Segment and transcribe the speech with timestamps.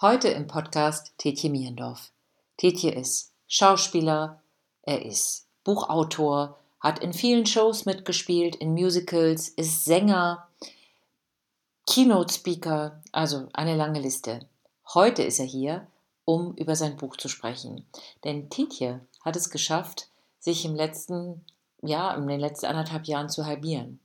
[0.00, 2.12] Heute im Podcast Tetje Mierendorf.
[2.56, 4.40] Tetje ist Schauspieler,
[4.82, 10.46] er ist Buchautor, hat in vielen Shows mitgespielt, in Musicals, ist Sänger,
[11.88, 14.46] Keynote-Speaker, also eine lange Liste.
[14.94, 15.88] Heute ist er hier,
[16.24, 17.84] um über sein Buch zu sprechen.
[18.22, 21.44] Denn Tetje hat es geschafft, sich im letzten
[21.82, 23.98] ja, in den letzten anderthalb Jahren zu halbieren.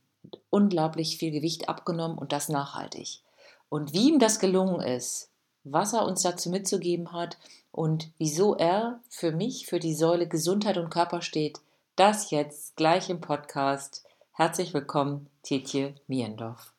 [0.50, 3.20] Unglaublich viel Gewicht abgenommen und das nachhaltig.
[3.68, 5.30] Und wie ihm das gelungen ist,
[5.64, 7.38] was er uns dazu mitzugeben hat
[7.72, 11.58] und wieso er für mich für die Säule Gesundheit und Körper steht,
[11.96, 14.04] das jetzt gleich im Podcast.
[14.32, 16.72] Herzlich willkommen, Tetje Mierendorf.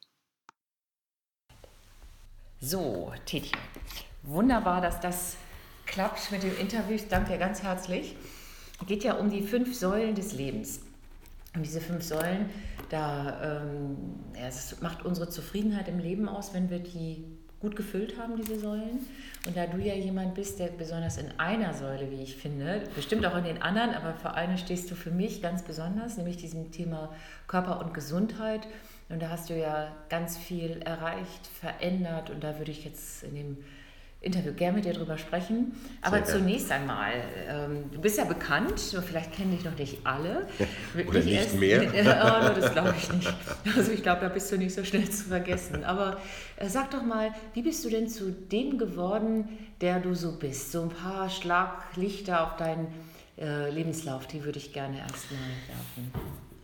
[2.62, 3.58] So, Tetje,
[4.24, 5.36] wunderbar, dass das
[5.86, 6.96] klappt mit dem Interview.
[6.96, 8.16] Ich danke dir ganz herzlich.
[8.80, 10.82] Es geht ja um die fünf Säulen des Lebens.
[11.56, 12.50] Und diese fünf Säulen,
[12.90, 13.98] da ähm,
[14.36, 17.35] ja, es macht unsere Zufriedenheit im Leben aus, wenn wir die
[17.66, 19.00] gut gefüllt haben, diese Säulen.
[19.48, 23.26] Und da du ja jemand bist, der besonders in einer Säule, wie ich finde, bestimmt
[23.26, 26.72] auch in den anderen, aber für eine stehst du für mich ganz besonders, nämlich diesem
[26.72, 27.12] Thema
[27.48, 28.68] Körper und Gesundheit.
[29.10, 32.30] Und da hast du ja ganz viel erreicht, verändert.
[32.30, 33.58] Und da würde ich jetzt in dem
[34.26, 35.74] Interview gerne mit dir darüber sprechen.
[36.02, 37.14] Aber zunächst einmal,
[37.48, 40.48] ähm, du bist ja bekannt, vielleicht kennen dich noch nicht alle.
[41.08, 41.84] Oder nicht erst, mehr?
[41.94, 43.34] oh, das glaube ich nicht.
[43.76, 45.84] Also ich glaube, da bist du nicht so schnell zu vergessen.
[45.84, 46.20] Aber
[46.58, 49.48] äh, sag doch mal, wie bist du denn zu dem geworden,
[49.82, 50.72] der du so bist?
[50.72, 52.88] So ein paar Schlaglichter auf deinen
[53.38, 56.12] äh, Lebenslauf, die würde ich gerne erstmal werfen.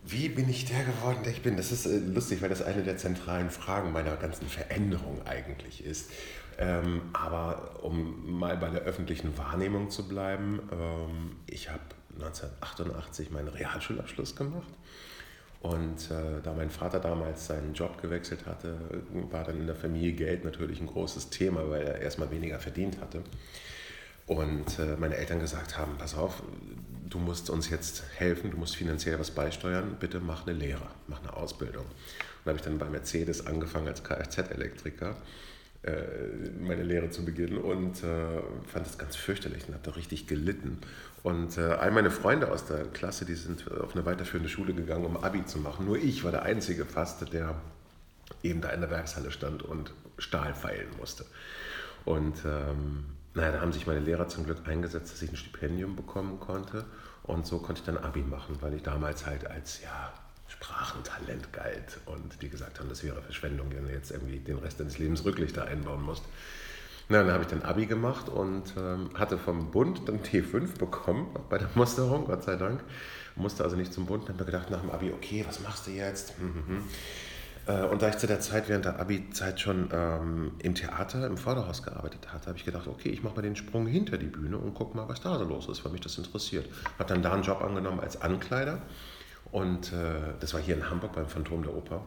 [0.04, 1.56] Wie bin ich der geworden, der ich bin?
[1.56, 6.10] Das ist äh, lustig, weil das eine der zentralen Fragen meiner ganzen Veränderung eigentlich ist.
[6.58, 11.82] Ähm, aber um mal bei der öffentlichen Wahrnehmung zu bleiben, ähm, ich habe
[12.14, 14.68] 1988 meinen Realschulabschluss gemacht.
[15.60, 18.76] Und äh, da mein Vater damals seinen Job gewechselt hatte,
[19.30, 23.00] war dann in der Familie Geld natürlich ein großes Thema, weil er erstmal weniger verdient
[23.00, 23.22] hatte.
[24.26, 26.42] Und äh, meine Eltern gesagt haben, pass auf,
[27.08, 31.20] du musst uns jetzt helfen, du musst finanziell was beisteuern, bitte mach eine Lehre, mach
[31.20, 31.84] eine Ausbildung.
[31.84, 35.16] Und habe ich dann bei Mercedes angefangen als Kfz-Elektriker
[36.60, 40.78] meine Lehre zu beginnen und äh, fand das ganz fürchterlich und habe da richtig gelitten.
[41.22, 45.04] Und äh, all meine Freunde aus der Klasse, die sind auf eine weiterführende Schule gegangen,
[45.04, 45.86] um Abi zu machen.
[45.86, 47.56] Nur ich war der Einzige fast, der
[48.42, 51.24] eben da in der Werkshalle stand und Stahl feilen musste.
[52.04, 53.04] Und ähm,
[53.34, 56.84] naja, da haben sich meine Lehrer zum Glück eingesetzt, dass ich ein Stipendium bekommen konnte.
[57.22, 60.12] Und so konnte ich dann Abi machen, weil ich damals halt als ja,
[60.62, 64.78] Sprachentalent galt und die gesagt haben, das wäre Verschwendung, wenn du jetzt irgendwie den Rest
[64.80, 66.22] deines Lebens Rücklichter einbauen musst.
[67.08, 71.36] Na, dann habe ich dann Abi gemacht und ähm, hatte vom Bund dann T5 bekommen,
[71.50, 72.82] bei der Musterung, Gott sei Dank.
[73.34, 74.28] Musste also nicht zum Bund.
[74.28, 76.34] Dann habe ich gedacht nach dem Abi, okay, was machst du jetzt?
[76.38, 76.84] Hm, hm, hm.
[77.66, 81.36] Äh, und da ich zu der Zeit während der Abi-Zeit schon ähm, im Theater, im
[81.36, 84.58] Vorderhaus gearbeitet hatte, habe ich gedacht, okay, ich mache mal den Sprung hinter die Bühne
[84.58, 86.68] und gucke mal, was da so los ist, weil mich das interessiert.
[86.98, 88.82] Habe dann da einen Job angenommen als Ankleider
[89.50, 92.02] und äh, das war hier in Hamburg beim Phantom der Oper.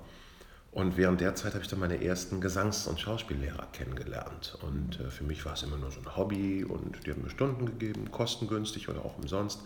[0.72, 4.58] Und während der Zeit habe ich dann meine ersten Gesangs- und Schauspiellehrer kennengelernt.
[4.62, 7.30] Und äh, für mich war es immer nur so ein Hobby und die haben mir
[7.30, 9.62] Stunden gegeben, kostengünstig oder auch umsonst.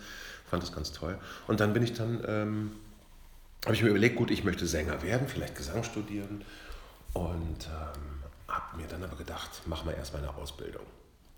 [0.48, 1.18] Fand das ganz toll.
[1.48, 2.72] Und dann bin ich dann, ähm,
[3.66, 6.44] habe ich mir überlegt, gut, ich möchte Sänger werden, vielleicht Gesang studieren.
[7.14, 10.84] Und ähm, habe mir dann aber gedacht, mach mal erst meine Ausbildung.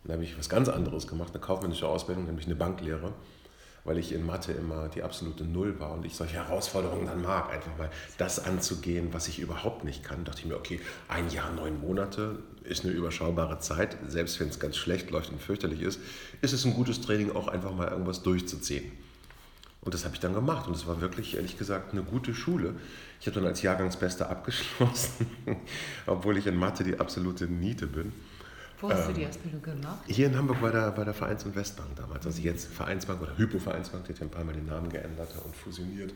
[0.03, 3.13] Dann habe ich was ganz anderes gemacht, eine kaufmännische Ausbildung, nämlich eine Banklehre
[3.83, 7.51] weil ich in Mathe immer die absolute Null war und ich solche Herausforderungen dann mag,
[7.51, 10.23] einfach mal das anzugehen, was ich überhaupt nicht kann.
[10.23, 14.49] Da dachte ich mir, okay, ein Jahr, neun Monate ist eine überschaubare Zeit, selbst wenn
[14.49, 15.99] es ganz schlecht läuft und fürchterlich ist,
[16.41, 18.91] ist es ein gutes Training, auch einfach mal irgendwas durchzuziehen.
[19.81, 22.75] Und das habe ich dann gemacht und es war wirklich, ehrlich gesagt, eine gute Schule.
[23.19, 25.25] Ich habe dann als Jahrgangsbester abgeschlossen,
[26.05, 28.11] obwohl ich in Mathe die absolute Niete bin.
[28.81, 29.99] Wo hast ähm, du die Ausbildung gemacht?
[30.07, 32.25] Hier in Hamburg bei der, bei der Vereins- und Westbank damals.
[32.25, 35.55] Also jetzt Vereinsbank oder Hypo-Vereinsbank, die hat ja ein paar Mal den Namen geändert und
[35.55, 36.13] fusioniert.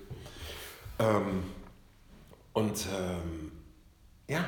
[0.97, 1.43] Ähm,
[2.53, 3.51] und ähm,
[4.27, 4.45] ja,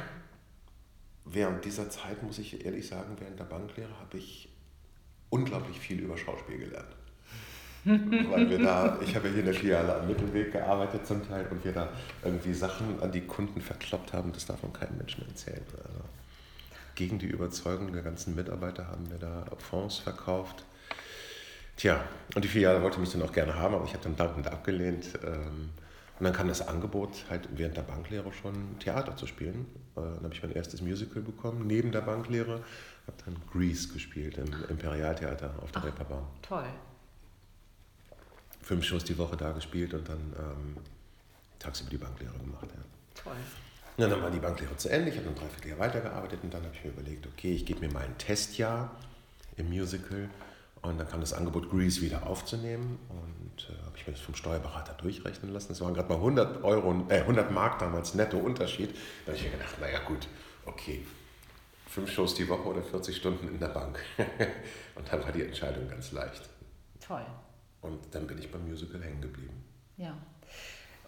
[1.26, 4.50] während dieser Zeit, muss ich ehrlich sagen, während der Banklehre habe ich
[5.30, 6.96] unglaublich viel über Schauspiel gelernt.
[7.86, 11.48] Weil wir da, ich habe ja hier in der Filiale am Mittelweg gearbeitet zum Teil
[11.52, 11.90] und wir da
[12.24, 15.64] irgendwie Sachen an die Kunden verkloppt haben, das darf man keinem Menschen erzählen.
[15.78, 16.02] Also
[16.98, 20.66] gegen die Überzeugung der ganzen Mitarbeiter haben wir da Fonds verkauft.
[21.78, 22.04] Tja,
[22.34, 25.08] und die Filiale wollte mich dann auch gerne haben, aber ich habe dann dankend abgelehnt.
[25.24, 25.70] Ähm,
[26.20, 29.68] und dann kam das Angebot, halt während der Banklehre schon Theater zu spielen.
[29.96, 32.64] Äh, dann habe ich mein erstes Musical bekommen, neben der Banklehre.
[33.06, 36.26] Habe dann Grease gespielt im Imperialtheater auf der Ach, Reeperbahn.
[36.42, 36.66] Toll.
[38.64, 40.78] Fünf Shows die Woche da gespielt und dann ähm,
[41.60, 42.68] tagsüber die Banklehre gemacht.
[42.74, 43.24] Ja.
[43.24, 43.38] Toll.
[43.98, 46.74] Und dann war die Banklehre zu Ende, ich habe ein Dreivierteljahr weitergearbeitet und dann habe
[46.76, 48.92] ich mir überlegt, okay, ich gebe mir mal ein Testjahr
[49.56, 50.30] im Musical
[50.84, 54.36] und dann kam das Angebot, Grease wieder aufzunehmen und äh, habe ich mir das vom
[54.36, 55.70] Steuerberater durchrechnen lassen.
[55.70, 58.96] Das waren gerade mal 100 Euro, äh, 100 Mark damals netto Unterschied.
[59.26, 60.28] Da habe ich mir gedacht, naja gut,
[60.66, 61.04] okay,
[61.88, 64.00] fünf Shows die Woche oder 40 Stunden in der Bank.
[64.96, 66.48] und dann war die Entscheidung ganz leicht.
[67.00, 67.26] Toll.
[67.82, 69.64] Und dann bin ich beim Musical hängen geblieben.
[69.98, 70.16] Ja.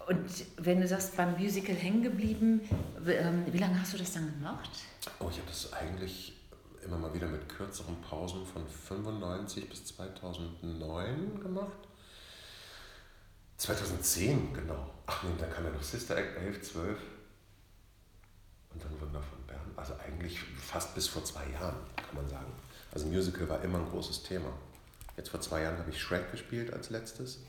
[0.08, 2.62] Und wenn du sagst, beim Musical hängen geblieben,
[3.00, 4.70] wie, ähm, wie lange hast du das dann gemacht?
[5.20, 6.32] Oh, ich habe das eigentlich
[6.84, 11.88] immer mal wieder mit kürzeren Pausen von 95 bis 2009 gemacht.
[13.58, 14.90] 2010, genau.
[15.06, 16.98] Ach nee, da kam ja noch Sister Act 11, 12
[18.72, 19.70] und dann Wunder von Bern.
[19.76, 22.50] Also eigentlich fast bis vor zwei Jahren, kann man sagen.
[22.92, 24.50] Also Musical war immer ein großes Thema.
[25.16, 27.40] Jetzt vor zwei Jahren habe ich Shrek gespielt als letztes.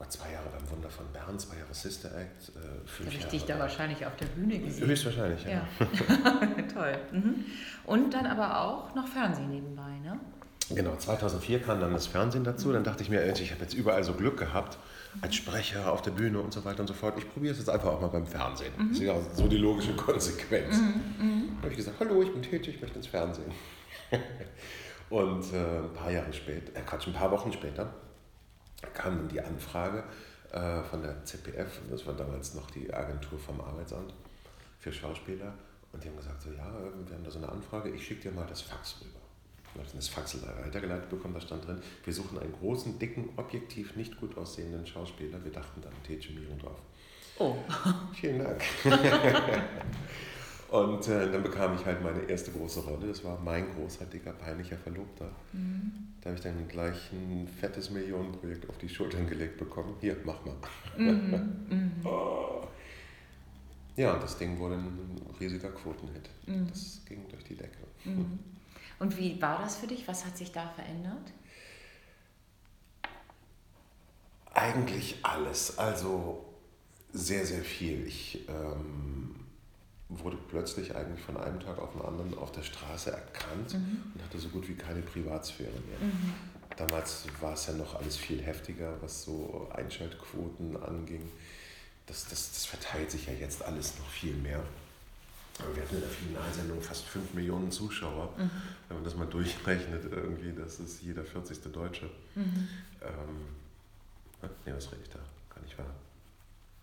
[0.00, 3.20] War zwei Jahre beim Wunder von Bern, zwei Jahre Sister Act, äh, fünf Habe ich
[3.20, 3.30] Jahre.
[3.30, 4.88] dich da wahrscheinlich auf der Bühne gesehen.
[4.88, 5.50] Höchstwahrscheinlich, ja.
[5.50, 5.66] Ja,
[6.74, 6.98] toll.
[7.12, 7.44] Mhm.
[7.84, 10.18] Und dann aber auch noch Fernsehen nebenbei, ne?
[10.70, 12.72] Genau, 2004 kam dann das Fernsehen dazu.
[12.72, 14.78] Dann dachte ich mir, ich habe jetzt überall so Glück gehabt,
[15.20, 17.18] als Sprecher auf der Bühne und so weiter und so fort.
[17.18, 18.72] Ich probiere es jetzt einfach auch mal beim Fernsehen.
[18.78, 20.78] Das ist ja so die logische Konsequenz.
[20.78, 23.52] Dann habe ich gesagt, hallo, ich bin Tete, ich möchte ins Fernsehen.
[25.10, 27.92] und äh, ein paar Jahre später, äh, Quatsch, ein paar Wochen später,
[28.94, 30.04] kam dann die Anfrage
[30.52, 34.12] äh, von der ZPF, und das war damals noch die Agentur vom Arbeitsamt
[34.78, 35.52] für Schauspieler.
[35.92, 36.72] Und die haben gesagt, so, ja,
[37.06, 39.18] wir haben da so eine Anfrage, ich schicke dir mal das Fax rüber.
[39.74, 43.94] Dann habe das Fax weitergeleitet bekommen, da stand drin, wir suchen einen großen, dicken, objektiv
[43.96, 45.42] nicht gut aussehenden Schauspieler.
[45.44, 46.78] Wir dachten dann Tetje Mierendorf.
[47.38, 47.56] Oh,
[48.14, 48.60] Vielen Dank.
[50.70, 53.08] Und äh, dann bekam ich halt meine erste große Rolle.
[53.08, 55.28] Das war mein großer, dicker, peinlicher Verlobter.
[56.20, 59.96] Da habe ich dann gleich ein fettes Millionenprojekt auf die Schultern gelegt bekommen.
[60.00, 60.54] Hier, mach mal.
[62.04, 62.64] Oh.
[63.96, 66.30] Ja, und das Ding wurde ein riesiger Quotenhit.
[66.70, 67.76] Das ging durch die Decke.
[68.98, 70.08] und wie war das für dich?
[70.08, 71.32] Was hat sich da verändert?
[74.54, 75.76] Eigentlich alles.
[75.76, 76.46] Also
[77.12, 78.06] sehr, sehr viel.
[78.06, 79.34] Ich ähm,
[80.10, 84.38] wurde plötzlich eigentlich von einem Tag auf den anderen auf der Straße erkannt und hatte
[84.38, 86.12] so gut wie keine Privatsphäre mehr.
[86.76, 91.22] Damals war es ja noch alles viel heftiger, was so Einschaltquoten anging.
[92.06, 94.62] Das, das, das verteilt sich ja jetzt alles noch viel mehr.
[95.58, 98.32] Aber wir hatten in der Finalsendung fast 5 Millionen Zuschauer.
[98.88, 101.70] Wenn man das mal durchrechnet, irgendwie, das ist jeder 40.
[101.72, 102.08] Deutsche.
[103.02, 103.46] Ähm,
[104.64, 105.18] nee, was rede ich da?
[105.52, 105.94] Kann nicht wahr.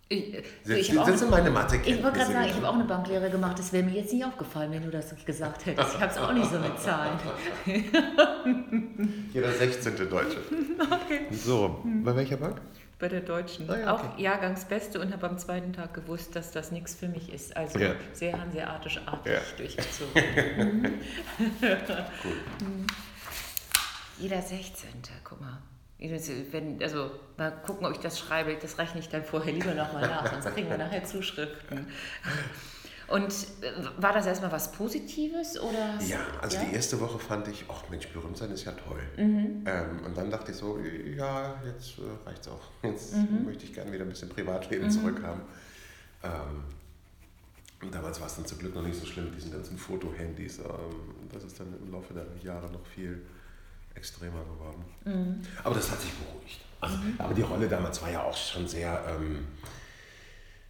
[0.10, 0.34] Ich,
[0.66, 3.60] ich das sind meine mathe Ich wollte gerade sagen, ich habe auch eine Banklehre gemacht.
[3.60, 5.96] Das wäre mir jetzt nicht aufgefallen, wenn du das gesagt hättest.
[5.96, 7.20] Ich habe es auch nicht so mit Zahlen.
[9.34, 9.98] Jeder 16.
[10.10, 10.38] Deutsche.
[11.32, 12.62] So, bei welcher Bank?
[13.00, 13.70] Bei der Deutschen.
[13.70, 14.06] Ah ja, okay.
[14.14, 17.56] Auch Jahrgangsbeste und habe am zweiten Tag gewusst, dass das nichts für mich ist.
[17.56, 17.92] Also Ja.
[18.14, 19.40] sehr hanseatisch-artig Ja.
[19.58, 20.24] durchgezogen.
[21.38, 21.78] Mhm.
[22.24, 22.34] Cool.
[24.20, 24.90] Jeder 16.
[25.24, 25.60] Guck mal.
[26.00, 28.56] Wenn, also mal gucken, ob ich das schreibe.
[28.62, 31.88] Das rechne ich dann vorher lieber nochmal nach, sonst kriegen wir nachher Zuschriften.
[33.08, 35.98] Und äh, war das erstmal was Positives oder?
[36.06, 36.66] Ja, also ja?
[36.66, 39.00] die erste Woche fand ich, ach Mensch, berühmt sein ist ja toll.
[39.16, 39.64] Mhm.
[39.66, 42.70] Ähm, und dann dachte ich so, ja, jetzt äh, reicht's auch.
[42.84, 43.46] Jetzt Mhm.
[43.46, 45.42] möchte ich gerne wieder ein bisschen Privatleben zurückhaben.
[46.22, 46.64] Ähm,
[47.82, 50.60] und damals war es dann zum Glück noch nicht so schlimm mit diesen ganzen Fotohandys.
[50.60, 50.66] Ähm,
[51.32, 53.22] das ist dann im Laufe der Jahre noch viel
[53.98, 54.86] extremer geworden.
[55.06, 55.42] Mhm.
[55.64, 56.62] Aber das hat sich beruhigt.
[56.80, 59.48] Also, Aber die Rolle damals war ja auch schon sehr, ähm,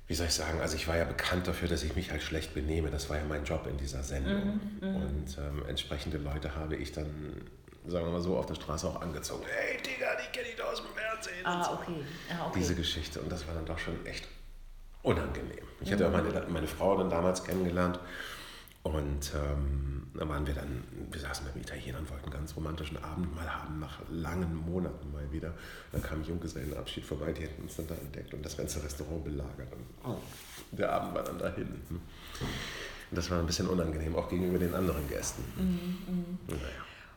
[0.07, 2.53] wie soll ich sagen, also ich war ja bekannt dafür, dass ich mich halt schlecht
[2.53, 2.89] benehme.
[2.89, 4.59] Das war ja mein Job in dieser Sendung.
[4.81, 7.41] Und ähm, entsprechende Leute habe ich dann,
[7.85, 9.43] sagen wir mal so, auf der Straße auch angezogen.
[9.45, 11.45] Hey Digga, die kenne ich doch aus dem Fernsehen.
[11.45, 12.01] Ah, okay.
[12.31, 12.59] Ah, okay.
[12.59, 13.19] Diese Geschichte.
[13.19, 14.25] Und das war dann doch schon echt
[15.03, 15.65] unangenehm.
[15.81, 17.99] Ich hatte ja meine, meine Frau dann damals kennengelernt.
[18.83, 23.03] Und ähm, da waren wir dann, wir saßen beim Italiener und wollten einen ganz romantischen
[23.03, 25.53] Abend mal haben, nach langen Monaten mal wieder.
[25.91, 29.73] Dann kam Junggesellenabschied vorbei, die hätten uns dann da entdeckt und das ganze Restaurant belagert.
[29.73, 30.17] Und oh,
[30.71, 31.67] der Abend war dann dahin.
[31.89, 32.01] Und
[33.11, 35.43] das war ein bisschen unangenehm, auch gegenüber den anderen Gästen.
[36.47, 36.61] Naja.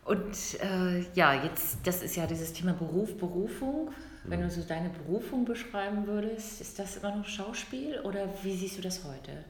[0.05, 3.93] Und äh, ja, jetzt, das ist ja dieses Thema Beruf, Berufung.
[4.25, 8.77] Wenn du so deine Berufung beschreiben würdest, ist das immer noch Schauspiel oder wie siehst
[8.77, 9.45] du das heute?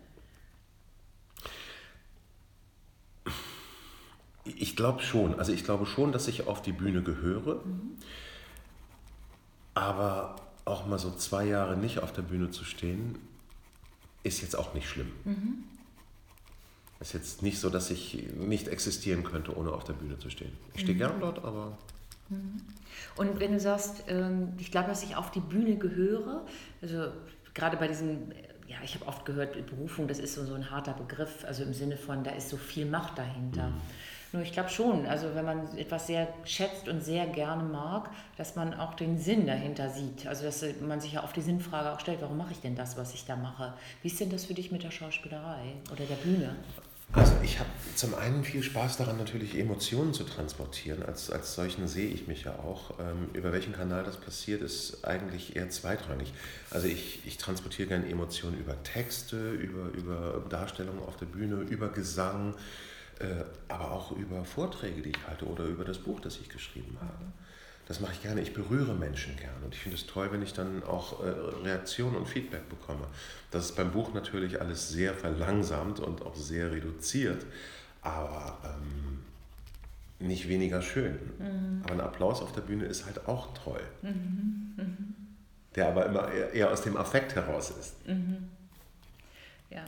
[4.44, 5.38] Ich glaube schon.
[5.38, 7.62] Also ich glaube schon, dass ich auf die Bühne gehöre.
[9.74, 13.18] Aber auch mal so zwei Jahre nicht auf der Bühne zu stehen,
[14.22, 15.12] ist jetzt auch nicht schlimm.
[17.00, 20.52] Ist jetzt nicht so, dass ich nicht existieren könnte, ohne auf der Bühne zu stehen.
[20.74, 21.78] Ich stehe gern dort, aber
[23.16, 26.46] Und wenn du sagst, ähm, ich glaube, dass ich auf die Bühne gehöre,
[26.80, 27.08] also
[27.54, 28.32] gerade bei diesen,
[28.68, 31.74] ja, ich habe oft gehört, Berufung, das ist so, so ein harter Begriff, also im
[31.74, 33.68] Sinne von, da ist so viel Macht dahinter.
[33.68, 33.80] Mhm.
[34.32, 38.54] Nur ich glaube schon, also wenn man etwas sehr schätzt und sehr gerne mag, dass
[38.54, 40.26] man auch den Sinn dahinter sieht.
[40.26, 42.96] Also dass man sich ja oft die Sinnfrage auch stellt, warum mache ich denn das,
[42.96, 43.74] was ich da mache?
[44.02, 46.54] Wie ist denn das für dich mit der Schauspielerei oder der Bühne?
[47.12, 51.02] Also ich habe zum einen viel Spaß daran, natürlich Emotionen zu transportieren.
[51.02, 53.00] Als, als solchen sehe ich mich ja auch.
[53.00, 56.32] Ähm, über welchen Kanal das passiert, ist eigentlich eher zweitrangig.
[56.70, 61.88] Also ich, ich transportiere gerne Emotionen über Texte, über, über Darstellungen auf der Bühne, über
[61.88, 62.56] Gesang, äh,
[63.68, 67.32] aber auch über Vorträge, die ich halte oder über das Buch, das ich geschrieben habe.
[67.90, 68.40] Das mache ich gerne.
[68.40, 69.64] Ich berühre Menschen gerne.
[69.64, 71.28] Und ich finde es toll, wenn ich dann auch äh,
[71.64, 73.04] Reaktionen und Feedback bekomme.
[73.50, 77.44] Das ist beim Buch natürlich alles sehr verlangsamt und auch sehr reduziert,
[78.00, 79.18] aber ähm,
[80.20, 81.18] nicht weniger schön.
[81.40, 81.80] Mhm.
[81.82, 83.82] Aber ein Applaus auf der Bühne ist halt auch toll.
[84.02, 84.74] Mhm.
[84.76, 85.14] Mhm.
[85.74, 88.06] Der aber immer eher, eher, aus dem Affekt heraus ist.
[88.06, 88.48] Mhm.
[89.70, 89.82] Ja.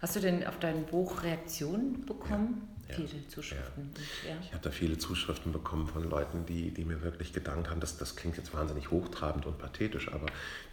[0.00, 2.68] Hast du denn auf dein Buch Reaktionen bekommen?
[2.70, 2.77] Ja.
[2.94, 3.90] Viele Zuschriften.
[4.26, 4.36] Ja.
[4.42, 7.96] Ich habe da viele Zuschriften bekommen von Leuten, die, die mir wirklich gedankt haben, das,
[7.98, 10.26] das klingt jetzt wahnsinnig hochtrabend und pathetisch, aber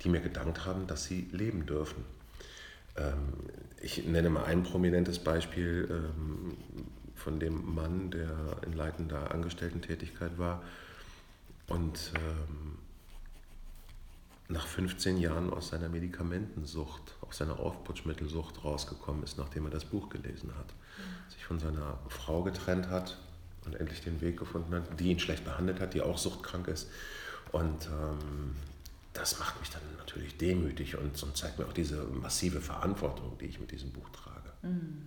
[0.03, 2.05] die mir gedankt haben, dass sie leben dürfen.
[2.95, 3.33] Ähm,
[3.81, 6.57] ich nenne mal ein prominentes Beispiel ähm,
[7.15, 10.63] von dem Mann, der in leitender Angestellten-Tätigkeit war
[11.67, 12.77] und ähm,
[14.47, 20.09] nach 15 Jahren aus seiner Medikamentensucht, aus seiner Aufputschmittelsucht rausgekommen ist, nachdem er das Buch
[20.09, 20.73] gelesen hat
[21.29, 23.17] sich von seiner Frau getrennt hat
[23.65, 26.89] und endlich den Weg gefunden hat, die ihn schlecht behandelt hat, die auch suchtkrank ist.
[27.51, 28.55] Und ähm,
[29.13, 33.45] das macht mich dann natürlich demütig und, und, zeigt mir auch diese massive Verantwortung, die
[33.45, 34.44] ich mit diesem Buch trage.
[34.65, 35.05] Mhm.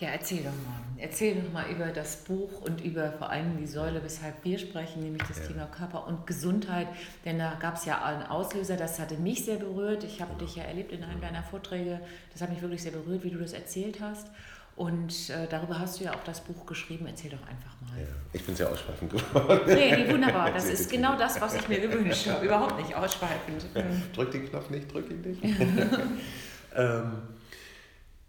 [0.00, 0.80] Ja, erzähl doch mal.
[0.96, 5.02] Erzähl doch mal über das Buch und über vor allem die Säule, weshalb wir sprechen,
[5.02, 5.46] nämlich das ja.
[5.46, 6.86] Thema Körper und Gesundheit.
[7.24, 10.04] Denn da gab es ja einen Auslöser, das hatte mich sehr berührt.
[10.04, 10.44] Ich habe genau.
[10.44, 12.00] dich ja erlebt in einem deiner Vorträge.
[12.32, 14.28] Das hat mich wirklich sehr berührt, wie du das erzählt hast.
[14.76, 17.06] Und äh, darüber hast du ja auch das Buch geschrieben.
[17.08, 18.00] Erzähl doch einfach mal.
[18.00, 19.60] Ja, ich bin sehr ausschweifend geworden.
[19.66, 20.50] Nee, nee, wunderbar.
[20.54, 22.44] Das ist genau das, was ich mir gewünscht habe.
[22.46, 23.66] Überhaupt nicht ausschweifend.
[24.14, 25.42] Drück den Knopf nicht, drück ihn nicht.
[26.76, 27.12] ähm,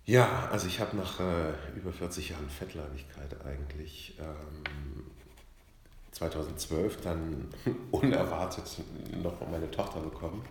[0.10, 5.06] ja, also ich habe nach äh, über 40 Jahren Fettleibigkeit eigentlich ähm,
[6.12, 7.48] 2012 dann
[7.92, 8.66] unerwartet
[9.22, 10.44] noch meine Tochter bekommen.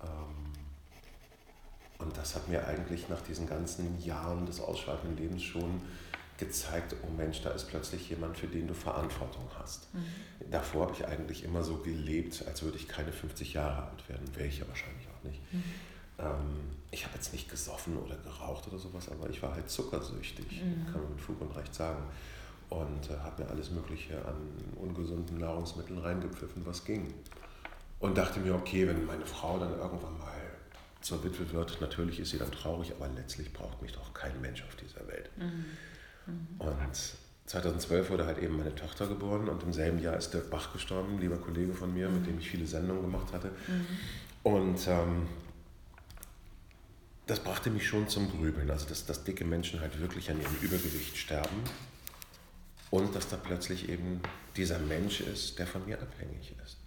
[0.00, 0.52] Ähm,
[1.98, 5.82] und das hat mir eigentlich nach diesen ganzen Jahren des ausschweifenden Lebens schon
[6.36, 9.92] gezeigt, oh Mensch, da ist plötzlich jemand, für den du Verantwortung hast.
[9.92, 10.52] Mhm.
[10.52, 14.24] Davor habe ich eigentlich immer so gelebt, als würde ich keine 50 Jahre alt werden.
[14.36, 15.40] Wäre ich ja wahrscheinlich auch nicht.
[15.52, 15.64] Mhm.
[16.20, 20.62] Ähm, ich habe jetzt nicht gesoffen oder geraucht oder sowas, aber ich war halt zuckersüchtig,
[20.62, 20.86] mhm.
[20.90, 22.02] kann man mit Fug und Recht sagen.
[22.70, 24.36] Und äh, habe mir alles Mögliche an
[24.76, 27.14] ungesunden Nahrungsmitteln reingepfiffen, was ging.
[27.98, 30.38] Und dachte mir, okay, wenn meine Frau dann irgendwann mal
[31.00, 34.62] zur Witwe wird, natürlich ist sie dann traurig, aber letztlich braucht mich doch kein Mensch
[34.64, 35.30] auf dieser Welt.
[35.36, 35.64] Mhm.
[36.26, 36.46] Mhm.
[36.58, 37.14] Und
[37.46, 41.18] 2012 wurde halt eben meine Tochter geboren und im selben Jahr ist Dirk Bach gestorben,
[41.18, 42.16] lieber Kollege von mir, mhm.
[42.16, 43.48] mit dem ich viele Sendungen gemacht hatte.
[43.48, 43.86] Mhm.
[44.42, 45.26] Und ähm,
[47.28, 50.56] das brachte mich schon zum Grübeln, also dass, dass dicke Menschen halt wirklich an ihrem
[50.62, 51.62] Übergewicht sterben
[52.90, 54.20] und dass da plötzlich eben
[54.56, 56.78] dieser Mensch ist, der von mir abhängig ist.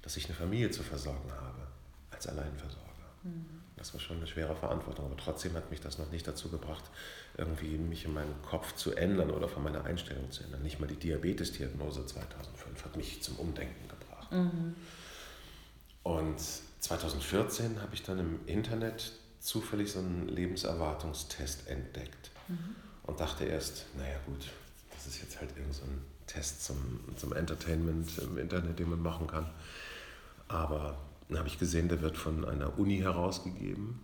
[0.00, 1.66] Dass ich eine Familie zu versorgen habe
[2.10, 2.86] als Alleinversorger.
[3.22, 3.60] Mhm.
[3.76, 6.84] Das war schon eine schwere Verantwortung, aber trotzdem hat mich das noch nicht dazu gebracht,
[7.36, 10.62] irgendwie mich in meinem Kopf zu ändern oder von meiner Einstellung zu ändern.
[10.62, 14.32] Nicht mal die Diabetes-Diagnose 2005 hat mich zum Umdenken gebracht.
[14.32, 14.74] Mhm.
[16.02, 16.38] Und
[16.80, 22.76] 2014 habe ich dann im Internet zufällig so einen Lebenserwartungstest entdeckt mhm.
[23.04, 24.46] und dachte erst, naja gut,
[24.94, 25.82] das ist jetzt halt irgendein so
[26.26, 29.50] Test zum, zum Entertainment im Internet, den man machen kann.
[30.48, 34.00] Aber dann habe ich gesehen, der wird von einer Uni herausgegeben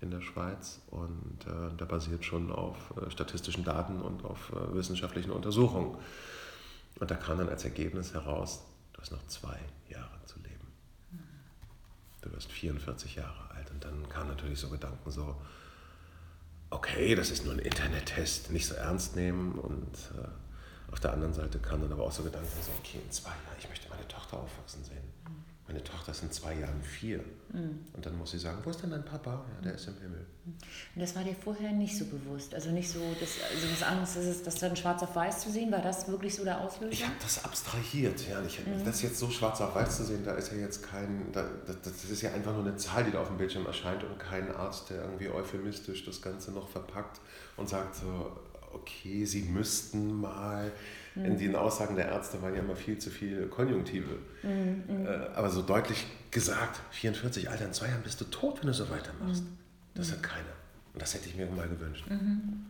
[0.00, 4.74] in der Schweiz und äh, der basiert schon auf äh, statistischen Daten und auf äh,
[4.74, 5.96] wissenschaftlichen Untersuchungen.
[7.00, 10.13] Und da kam dann als Ergebnis heraus, du hast noch zwei Jahre.
[12.24, 13.70] Du wirst 44 Jahre alt.
[13.70, 15.36] Und dann kamen natürlich so Gedanken so,
[16.70, 19.58] okay, das ist nur ein Internettest, nicht so ernst nehmen.
[19.58, 20.28] Und äh,
[20.92, 23.58] auf der anderen Seite kamen dann aber auch so Gedanken so, okay, in zwei Jahren,
[23.58, 25.14] ich möchte meine Tochter aufwachsen sehen.
[25.66, 27.20] Meine Tochter ist in zwei Jahren vier.
[27.50, 27.86] Mhm.
[27.94, 29.42] Und dann muss sie sagen, wo ist denn dein Papa?
[29.54, 30.26] Ja, der ist im Himmel.
[30.44, 32.54] Und das war dir vorher nicht so bewusst?
[32.54, 35.50] Also nicht so, dass, also was anderes ist es, das dann schwarz auf weiß zu
[35.50, 35.72] sehen?
[35.72, 36.92] War das wirklich so der Auslöser?
[36.92, 38.28] Ich habe das abstrahiert.
[38.28, 38.42] Ja.
[38.42, 38.84] Ich, mhm.
[38.84, 41.80] Das jetzt so schwarz auf weiß zu sehen, da ist ja jetzt kein, da, das,
[41.82, 44.54] das ist ja einfach nur eine Zahl, die da auf dem Bildschirm erscheint und kein
[44.54, 47.22] Arzt, der irgendwie euphemistisch das Ganze noch verpackt
[47.56, 48.36] und sagt so,
[48.74, 50.72] okay, sie müssten mal.
[51.14, 51.24] Mhm.
[51.24, 54.18] In den Aussagen der Ärzte waren ja immer viel zu viel Konjunktive.
[54.42, 55.06] Mhm.
[55.06, 58.74] Äh, aber so deutlich gesagt, 44, Alter, in zwei Jahren bist du tot, wenn du
[58.74, 59.44] so weitermachst.
[59.44, 59.58] Mhm.
[59.94, 60.44] Das hat keiner.
[60.92, 62.04] Und das hätte ich mir mal gewünscht.
[62.08, 62.66] Mhm.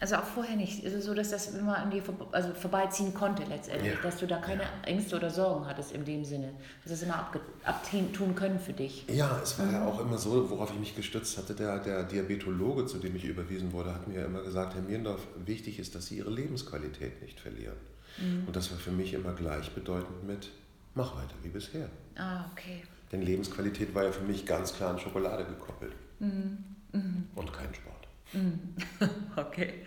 [0.00, 0.84] Also auch vorher nicht.
[0.84, 4.00] Es ist so, dass das immer an dir vor, also vorbeiziehen konnte letztendlich, ja.
[4.00, 4.68] dass du da keine ja.
[4.84, 6.52] Ängste oder Sorgen hattest in dem Sinne.
[6.84, 7.28] Dass es immer
[7.64, 9.04] abtun können für dich.
[9.08, 9.72] Ja, es war mhm.
[9.72, 11.54] ja auch immer so, worauf ich mich gestützt hatte.
[11.54, 15.80] Der, der Diabetologe, zu dem ich überwiesen wurde, hat mir immer gesagt, Herr Mierendorf, wichtig
[15.80, 17.76] ist, dass Sie Ihre Lebensqualität nicht verlieren.
[18.18, 18.44] Mhm.
[18.46, 20.50] Und das war für mich immer gleichbedeutend mit,
[20.94, 21.88] mach weiter wie bisher.
[22.16, 22.82] Ah, okay.
[23.10, 25.92] Denn Lebensqualität war ja für mich ganz klar an Schokolade gekoppelt.
[26.20, 26.58] Mhm.
[26.92, 27.28] mhm.
[27.34, 27.97] Und kein Sport.
[28.32, 28.74] Mhm.
[29.36, 29.84] Okay.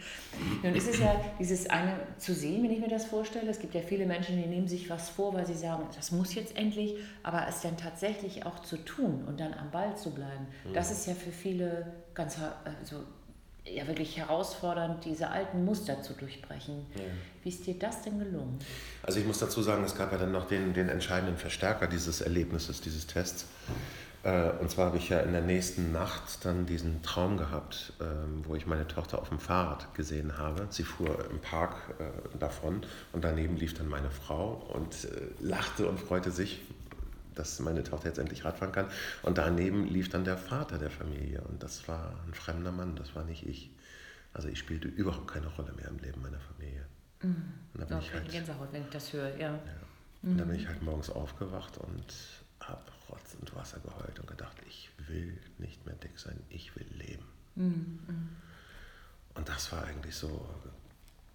[0.64, 3.52] Nun ist es ja dieses eine zu sehen, wenn ich mir das vorstelle.
[3.52, 6.34] Es gibt ja viele Menschen, die nehmen sich was vor, weil sie sagen, das muss
[6.36, 10.48] jetzt endlich, aber es dann tatsächlich auch zu tun und dann am Ball zu bleiben,
[10.64, 10.74] mhm.
[10.74, 13.04] das ist ja für viele ganz also,
[13.66, 16.86] ja, wirklich herausfordernd, diese alten Muster zu durchbrechen.
[16.96, 17.04] Ja.
[17.44, 18.58] Wie ist dir das denn gelungen?
[19.04, 22.22] Also ich muss dazu sagen, es gab ja dann noch den, den entscheidenden Verstärker dieses
[22.22, 23.46] Erlebnisses, dieses Tests.
[24.24, 28.44] Äh, und zwar habe ich ja in der nächsten Nacht dann diesen Traum gehabt, ähm,
[28.46, 30.68] wo ich meine Tochter auf dem Fahrrad gesehen habe.
[30.70, 35.88] Sie fuhr im Park äh, davon und daneben lief dann meine Frau und äh, lachte
[35.88, 36.62] und freute sich,
[37.34, 38.88] dass meine Tochter jetzt endlich Radfahren kann.
[39.24, 43.16] Und daneben lief dann der Vater der Familie und das war ein fremder Mann, das
[43.16, 43.72] war nicht ich.
[44.34, 46.86] Also ich spielte überhaupt keine Rolle mehr im Leben meiner Familie.
[47.24, 47.54] Mhm.
[47.74, 49.50] Und da bin ich halt, Gänsehaut, wenn ich das höre, ja.
[49.50, 49.60] ja.
[50.22, 50.38] Und mhm.
[50.38, 52.06] dann bin ich halt morgens aufgewacht und
[52.60, 56.86] habe Rotz und Wasser geheult und gedacht, ich will nicht mehr dick sein, ich will
[56.98, 57.26] leben.
[57.56, 58.00] Mhm.
[59.36, 60.48] Und das war eigentlich so,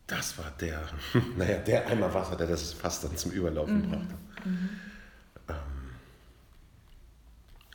[0.06, 0.82] das war der,
[1.36, 3.90] naja, der Eimer Wasser, der das fast dann zum Überlaufen mhm.
[3.90, 4.14] brachte.
[4.44, 4.68] Mhm.
[5.48, 5.54] Ähm,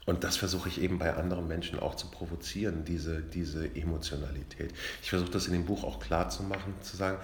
[0.05, 4.73] und das versuche ich eben bei anderen Menschen auch zu provozieren, diese, diese Emotionalität.
[5.01, 7.19] Ich versuche das in dem Buch auch klar zu machen, zu sagen,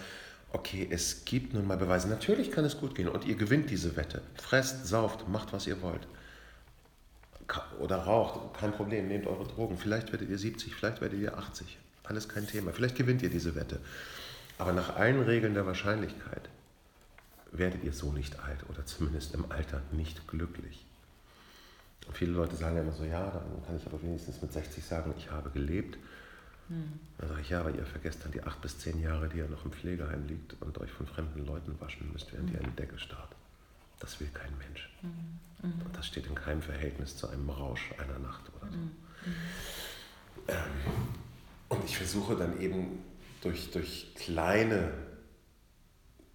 [0.52, 2.08] okay, es gibt nun mal Beweise.
[2.08, 4.22] Natürlich kann es gut gehen und ihr gewinnt diese Wette.
[4.36, 6.08] Fresst, sauft, macht, was ihr wollt
[7.80, 9.78] oder raucht, kein Problem, nehmt eure Drogen.
[9.78, 11.78] Vielleicht werdet ihr 70, vielleicht werdet ihr 80.
[12.04, 12.72] Alles kein Thema.
[12.72, 13.80] Vielleicht gewinnt ihr diese Wette.
[14.58, 16.50] Aber nach allen Regeln der Wahrscheinlichkeit
[17.52, 20.86] werdet ihr so nicht alt oder zumindest im Alter nicht glücklich.
[22.08, 24.84] Und viele Leute sagen ja immer so, ja, dann kann ich aber wenigstens mit 60
[24.84, 25.98] sagen, ich habe gelebt.
[26.70, 27.00] Hm.
[27.18, 29.48] Dann sage ich, ja, aber ihr vergesst dann die acht bis zehn Jahre, die ihr
[29.48, 32.56] noch im Pflegeheim liegt und euch von fremden Leuten waschen müsst, während hm.
[32.56, 33.36] ihr eine Decke starrt.
[34.00, 34.90] Das will kein Mensch.
[35.02, 35.82] Mhm.
[35.86, 38.78] Und das steht in keinem Verhältnis zu einem Rausch einer Nacht oder so.
[38.78, 38.92] Mhm.
[40.48, 40.56] Ähm,
[41.70, 43.04] und ich versuche dann eben
[43.42, 44.94] durch, durch kleine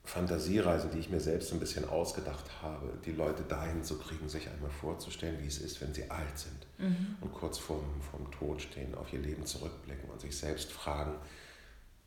[0.04, 4.48] Fantasiereisen, die ich mir selbst ein bisschen ausgedacht habe, die Leute dahin zu kriegen, sich
[4.50, 7.16] einmal vorzustellen, wie es ist, wenn sie alt sind mhm.
[7.20, 11.14] und kurz vorm, vorm Tod stehen, auf ihr Leben zurückblicken und sich selbst fragen,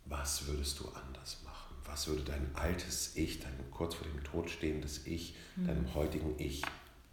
[0.06, 1.45] was würdest du anders machen?
[1.96, 5.68] Was würde dein altes Ich, dein kurz vor dem Tod stehendes Ich, mhm.
[5.68, 6.62] deinem heutigen Ich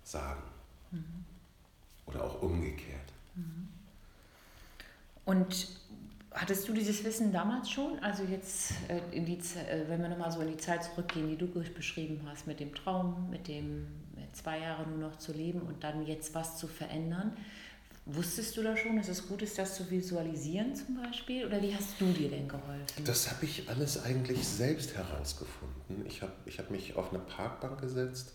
[0.03, 0.43] sagen?
[0.91, 1.25] Mhm.
[2.07, 3.13] Oder auch umgekehrt.
[3.37, 3.69] Mhm.
[5.25, 5.69] Und
[6.33, 8.01] hattest du dieses Wissen damals schon?
[8.01, 11.37] Also jetzt, äh, in die, äh, wenn wir nochmal so in die Zeit zurückgehen, die
[11.37, 13.87] du beschrieben hast, mit dem Traum, mit dem
[14.33, 17.37] zwei Jahre nur noch zu leben und dann jetzt was zu verändern.
[18.05, 21.47] Wusstest du da schon, dass es gut ist, das zu visualisieren zum Beispiel?
[21.47, 23.05] Oder wie hast du dir denn geholfen?
[23.05, 26.05] Das habe ich alles eigentlich selbst herausgefunden.
[26.07, 28.33] Ich habe ich hab mich auf eine Parkbank gesetzt.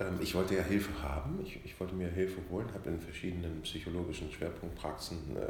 [0.00, 1.40] Ähm, ich wollte ja Hilfe haben.
[1.44, 5.42] Ich, ich wollte mir Hilfe holen, habe in verschiedenen psychologischen Schwerpunktpraxen äh,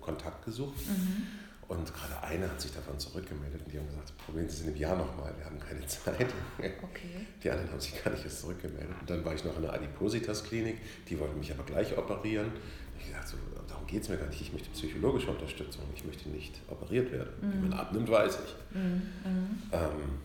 [0.00, 0.84] Kontakt gesucht.
[0.88, 1.26] Mhm.
[1.68, 4.68] Und gerade eine hat sich davon zurückgemeldet und die haben gesagt, probieren Sie es in
[4.68, 6.26] einem Jahr nochmal, wir haben keine Zeit.
[6.58, 7.26] Okay.
[7.42, 8.94] Die anderen haben sich gar nicht erst zurückgemeldet.
[9.00, 12.50] Und dann war ich noch in der Adipositas-Klinik, die wollten mich aber gleich operieren
[13.02, 13.36] ich gesagt, so,
[13.68, 14.40] darum geht es mir gar nicht.
[14.40, 15.84] Ich möchte psychologische Unterstützung.
[15.94, 17.30] Ich möchte nicht operiert werden.
[17.40, 17.52] Mhm.
[17.52, 18.76] Wie man abnimmt, weiß ich.
[18.76, 19.02] Mhm.
[19.72, 20.18] Ähm,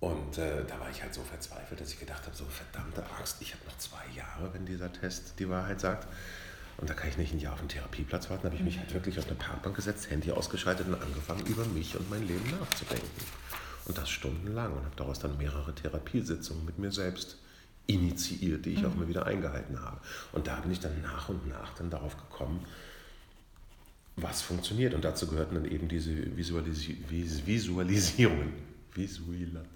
[0.00, 3.38] und äh, da war ich halt so verzweifelt, dass ich gedacht habe, so verdammte Angst,
[3.40, 6.06] ich habe noch zwei Jahre, wenn dieser Test die Wahrheit sagt.
[6.78, 8.42] Und da kann ich nicht ein Jahr auf den Therapieplatz warten.
[8.42, 11.64] Da habe ich mich halt wirklich auf eine Parkbank gesetzt, Handy ausgeschaltet und angefangen, über
[11.64, 13.08] mich und mein Leben nachzudenken.
[13.86, 17.38] Und das stundenlang und habe daraus dann mehrere Therapiesitzungen mit mir selbst
[17.86, 18.86] initiiert, die ich mhm.
[18.86, 20.00] auch immer wieder eingehalten habe.
[20.32, 22.64] Und da bin ich dann nach und nach dann darauf gekommen,
[24.16, 24.94] was funktioniert.
[24.94, 28.52] Und dazu gehörten dann eben diese Visualisi Visualisierungen.
[28.92, 29.66] Visualisierung.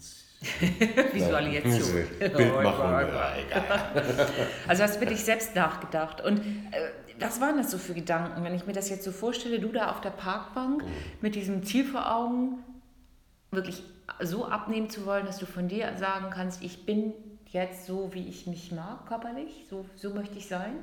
[1.13, 2.07] Visualisation.
[2.19, 2.87] Bildmachung.
[4.67, 6.23] also hast du wirklich selbst nachgedacht.
[6.23, 9.61] Und äh, was waren das so für Gedanken, wenn ich mir das jetzt so vorstelle,
[9.61, 10.91] du da auf der Parkbank mhm.
[11.21, 12.59] mit diesem Ziel vor Augen,
[13.51, 13.83] wirklich
[14.23, 17.13] so abnehmen zu wollen, dass du von dir sagen kannst, ich bin
[17.53, 20.75] jetzt so, wie ich mich mag, körperlich, so, so möchte ich sein.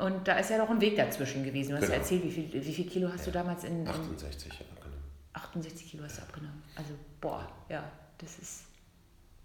[0.00, 1.70] Und da ist ja noch ein Weg dazwischen gewesen.
[1.70, 1.94] Du hast genau.
[1.94, 3.26] erzählt, wie viel, wie viel Kilo hast ja.
[3.26, 4.96] du damals in, in 68, ja, genau.
[5.32, 6.62] 68 Kilo hast du abgenommen.
[6.76, 8.64] Also, boah, ja, das ist,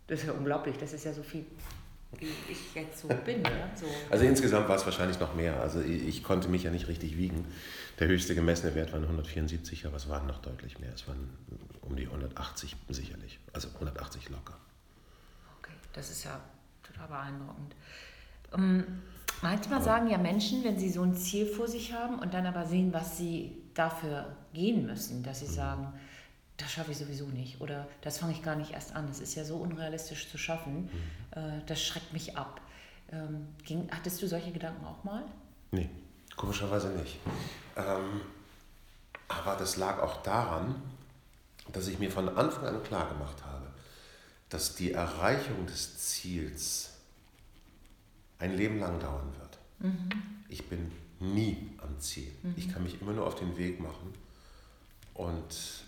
[0.08, 0.76] das ist ja unglaublich.
[0.78, 1.46] Das ist ja so viel,
[2.20, 3.42] wie ich jetzt so bin.
[3.44, 3.72] Ja?
[3.76, 3.86] So.
[4.10, 5.60] Also insgesamt war es wahrscheinlich noch mehr.
[5.62, 7.46] Also ich, ich, konnte mich ja nicht richtig wiegen.
[8.00, 10.92] Der höchste gemessene Wert waren 174, aber es waren noch deutlich mehr.
[10.94, 11.30] Es waren
[11.82, 13.40] um die 180 sicherlich.
[13.54, 14.58] Also 180 locker.
[15.94, 16.40] Das ist ja
[16.84, 17.76] total beeindruckend.
[18.52, 19.02] Um, ähm,
[19.42, 22.66] manchmal sagen ja Menschen, wenn sie so ein Ziel vor sich haben und dann aber
[22.66, 25.94] sehen, was sie dafür gehen müssen, dass sie sagen,
[26.58, 29.08] das schaffe ich sowieso nicht oder das fange ich gar nicht erst an.
[29.08, 30.84] Das ist ja so unrealistisch zu schaffen.
[30.84, 30.90] Mhm.
[31.40, 32.62] Äh, das schreckt mich ab.
[33.12, 35.24] Ähm, ging, hattest du solche Gedanken auch mal?
[35.72, 35.90] Nee,
[36.36, 37.20] komischerweise nicht.
[37.76, 38.22] Ähm,
[39.28, 40.82] aber das lag auch daran,
[41.72, 43.63] dass ich mir von Anfang an klar gemacht habe,
[44.54, 46.92] dass die Erreichung des Ziels
[48.38, 49.58] ein Leben lang dauern wird.
[49.80, 50.10] Mhm.
[50.48, 52.32] Ich bin nie am Ziel.
[52.44, 52.54] Mhm.
[52.56, 54.14] Ich kann mich immer nur auf den Weg machen
[55.16, 55.84] und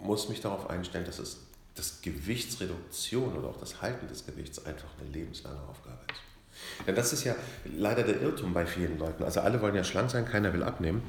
[0.00, 1.40] muss mich darauf einstellen, dass es
[1.74, 6.86] das Gewichtsreduktion oder auch das Halten des Gewichts einfach eine lebenslange Aufgabe ist.
[6.86, 7.34] Denn das ist ja
[7.76, 9.22] leider der Irrtum bei vielen Leuten.
[9.22, 11.02] Also alle wollen ja schlank sein, keiner will abnehmen.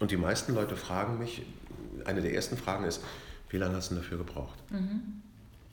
[0.00, 1.46] Und die meisten Leute fragen mich,
[2.04, 3.00] eine der ersten Fragen ist,
[3.48, 4.58] wie lange hast du dafür gebraucht?
[4.70, 5.22] Mhm.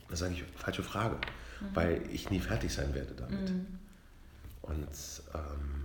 [0.10, 1.66] Da sage ich, falsche Frage, mhm.
[1.74, 3.50] weil ich nie fertig sein werde damit.
[3.50, 3.66] Mhm.
[4.62, 4.88] Und
[5.34, 5.84] ähm,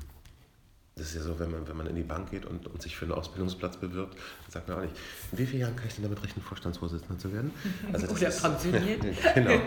[0.97, 2.97] das ist ja so, wenn man, wenn man in die Bank geht und, und sich
[2.97, 4.95] für einen Ausbildungsplatz bewirbt, dann sagt man auch nicht,
[5.33, 7.51] in wie vielen Jahren kann ich denn damit rechnen, Vorstandsvorsitzender zu werden?
[7.93, 9.03] Also das Oder ist, pensioniert.
[9.35, 9.61] genau.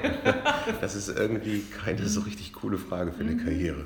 [0.80, 3.43] Das ist irgendwie keine so richtig coole Frage für eine mhm.
[3.43, 3.86] Karriere.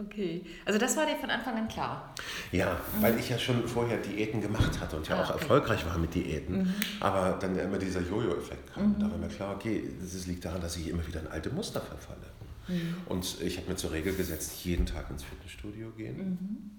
[0.00, 2.14] Okay, also das war dir von Anfang an klar?
[2.52, 3.02] Ja, mhm.
[3.02, 5.40] weil ich ja schon vorher Diäten gemacht hatte und ja ah, auch okay.
[5.40, 6.58] erfolgreich war mit Diäten.
[6.58, 6.74] Mhm.
[7.00, 8.90] Aber dann immer dieser Jojo-Effekt kam.
[8.90, 9.00] Mhm.
[9.00, 11.80] Da war mir klar, okay, das liegt daran, dass ich immer wieder in alte Muster
[11.80, 12.26] verfalle.
[12.68, 12.94] Mhm.
[13.06, 16.16] Und ich habe mir zur Regel gesetzt, jeden Tag ins Fitnessstudio gehen.
[16.16, 16.78] Mhm.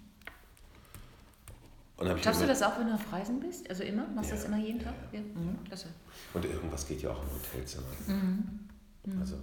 [2.23, 3.69] Schaffst du das auch, wenn du auf Reisen bist?
[3.69, 4.08] Also immer?
[4.15, 4.93] Machst du ja, das immer jeden Tag?
[5.12, 5.25] Ja, ja.
[5.25, 5.89] Mhm, klasse.
[6.34, 7.88] Und irgendwas geht ja auch im Hotelzimmer.
[8.08, 8.60] Mhm.
[9.05, 9.19] mhm.
[9.19, 9.36] Also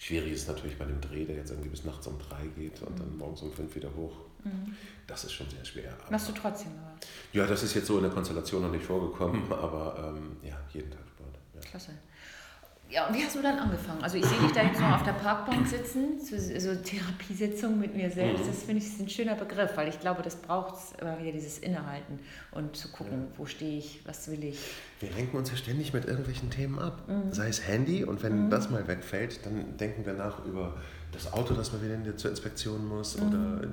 [0.00, 2.98] schwierig ist natürlich bei dem Dreh, der jetzt irgendwie bis nachts um drei geht und
[2.98, 3.18] dann mhm.
[3.18, 4.16] morgens um fünf wieder hoch.
[4.44, 4.74] Mhm.
[5.06, 5.92] Das ist schon sehr schwer.
[6.00, 6.96] Aber Machst du trotzdem aber?
[7.32, 10.90] Ja, das ist jetzt so in der Konstellation noch nicht vorgekommen, aber ähm, ja, jeden
[10.90, 11.66] Tag Sport.
[11.66, 11.92] Klasse.
[12.90, 14.02] Ja, und wie hast du dann angefangen?
[14.02, 17.94] Also ich sehe dich da jetzt noch auf der Parkbank sitzen, so, so Therapiesitzung mit
[17.94, 18.44] mir selbst.
[18.44, 18.48] Mhm.
[18.48, 21.58] Das finde ich ein schöner Begriff, weil ich glaube, das braucht es immer wieder, dieses
[21.58, 22.18] Innehalten
[22.50, 23.38] und zu gucken, ja.
[23.38, 24.58] wo stehe ich, was will ich.
[24.98, 27.04] Wir lenken uns ja ständig mit irgendwelchen Themen ab.
[27.06, 27.32] Mhm.
[27.32, 28.50] Sei es Handy und wenn mhm.
[28.50, 30.74] das mal wegfällt, dann denken wir nach über
[31.12, 33.28] das Auto, das man wieder zur Inspektion muss mhm.
[33.28, 33.68] oder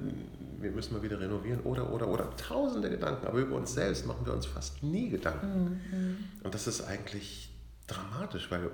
[0.59, 2.35] wir müssen mal wieder renovieren oder, oder, oder.
[2.35, 5.79] Tausende Gedanken, aber über uns selbst machen wir uns fast nie Gedanken.
[5.91, 5.97] Mhm.
[5.97, 6.17] Mhm.
[6.43, 7.51] Und das ist eigentlich
[7.87, 8.69] dramatisch, weil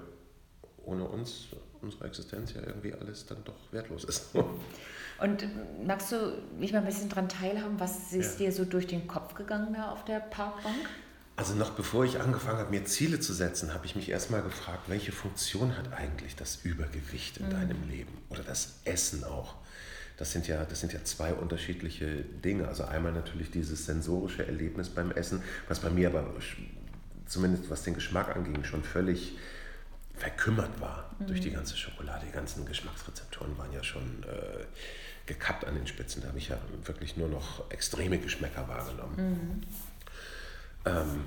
[0.85, 1.47] ohne uns,
[1.81, 4.29] unsere Existenz ja irgendwie alles dann doch wertlos ist.
[5.19, 5.45] Und
[5.85, 8.47] magst du mich mal ein bisschen daran teilhaben, was ist ja.
[8.47, 10.75] dir so durch den Kopf gegangen da auf der Parkbank?
[11.35, 14.83] Also noch bevor ich angefangen habe, mir Ziele zu setzen, habe ich mich erstmal gefragt,
[14.87, 17.51] welche Funktion hat eigentlich das Übergewicht in mhm.
[17.51, 19.55] deinem Leben oder das Essen auch?
[20.17, 22.05] Das sind, ja, das sind ja zwei unterschiedliche
[22.45, 22.67] Dinge.
[22.67, 26.31] Also einmal natürlich dieses sensorische Erlebnis beim Essen, was bei mir aber
[27.25, 29.35] zumindest was den Geschmack anging, schon völlig
[30.15, 31.27] verkümmert war mhm.
[31.27, 32.25] durch die ganze Schokolade.
[32.25, 34.65] Die ganzen Geschmacksrezeptoren waren ja schon äh,
[35.25, 36.21] gekappt an den Spitzen.
[36.21, 39.15] Da habe ich ja wirklich nur noch extreme Geschmäcker wahrgenommen.
[39.17, 39.63] Mhm.
[40.85, 41.25] Ähm,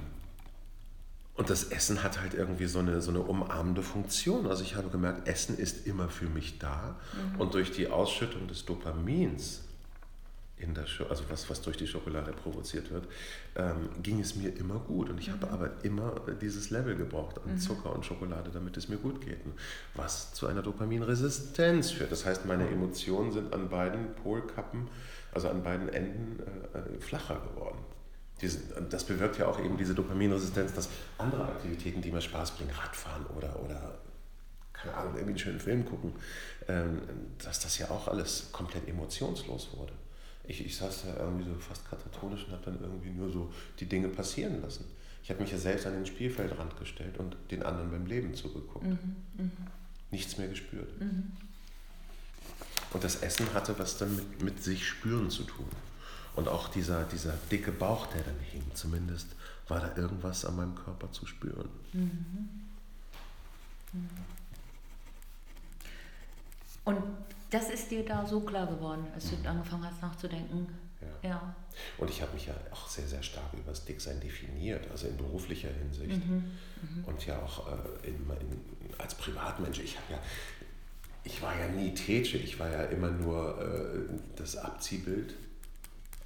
[1.34, 4.46] und das Essen hat halt irgendwie so eine, so eine umarmende Funktion.
[4.46, 6.96] Also ich habe gemerkt, Essen ist immer für mich da.
[7.12, 7.40] Mhm.
[7.40, 9.65] Und durch die Ausschüttung des Dopamins
[10.58, 13.06] in der also was, was durch die Schokolade provoziert wird,
[13.56, 15.10] ähm, ging es mir immer gut.
[15.10, 15.32] Und ich mhm.
[15.32, 17.58] habe aber immer dieses Level gebraucht an mhm.
[17.58, 19.38] Zucker und Schokolade, damit es mir gut geht.
[19.94, 22.10] Was zu einer Dopaminresistenz führt.
[22.10, 24.88] Das heißt, meine Emotionen sind an beiden Polkappen,
[25.32, 26.40] also an beiden Enden
[26.72, 27.78] äh flacher geworden.
[28.40, 30.88] Diese, das bewirkt ja auch eben diese Dopaminresistenz, dass
[31.18, 33.98] andere Aktivitäten, die mir Spaß bringen, Radfahren oder, oder
[34.72, 36.12] keine Ahnung, irgendwie einen schönen Film gucken,
[36.68, 37.00] ähm,
[37.42, 39.92] dass das ja auch alles komplett emotionslos wurde
[40.48, 43.86] ich, ich saß da irgendwie so fast katatonisch und habe dann irgendwie nur so die
[43.86, 44.84] Dinge passieren lassen.
[45.22, 48.86] Ich habe mich ja selbst an den Spielfeldrand gestellt und den anderen beim Leben zugeguckt.
[48.86, 49.50] Mhm, mh.
[50.12, 51.00] Nichts mehr gespürt.
[51.00, 51.32] Mhm.
[52.92, 55.66] Und das Essen hatte was dann mit, mit sich spüren zu tun.
[56.36, 59.28] Und auch dieser, dieser dicke Bauch, der dann hing, zumindest
[59.68, 61.68] war da irgendwas an meinem Körper zu spüren.
[61.92, 62.48] Mhm.
[66.86, 66.98] Und
[67.50, 70.66] das ist dir da so klar geworden, als du angefangen hast nachzudenken.
[71.22, 71.30] Ja.
[71.30, 71.56] ja.
[71.98, 75.16] Und ich habe mich ja auch sehr, sehr stark über das Dicksein definiert, also in
[75.16, 76.24] beruflicher Hinsicht.
[76.26, 76.52] Mhm.
[76.80, 77.04] Mhm.
[77.04, 79.80] Und ja auch äh, in, in, als Privatmensch.
[79.80, 80.18] Ich ja,
[81.24, 85.34] ich war ja nie Tätsche, ich war ja immer nur äh, das Abziehbild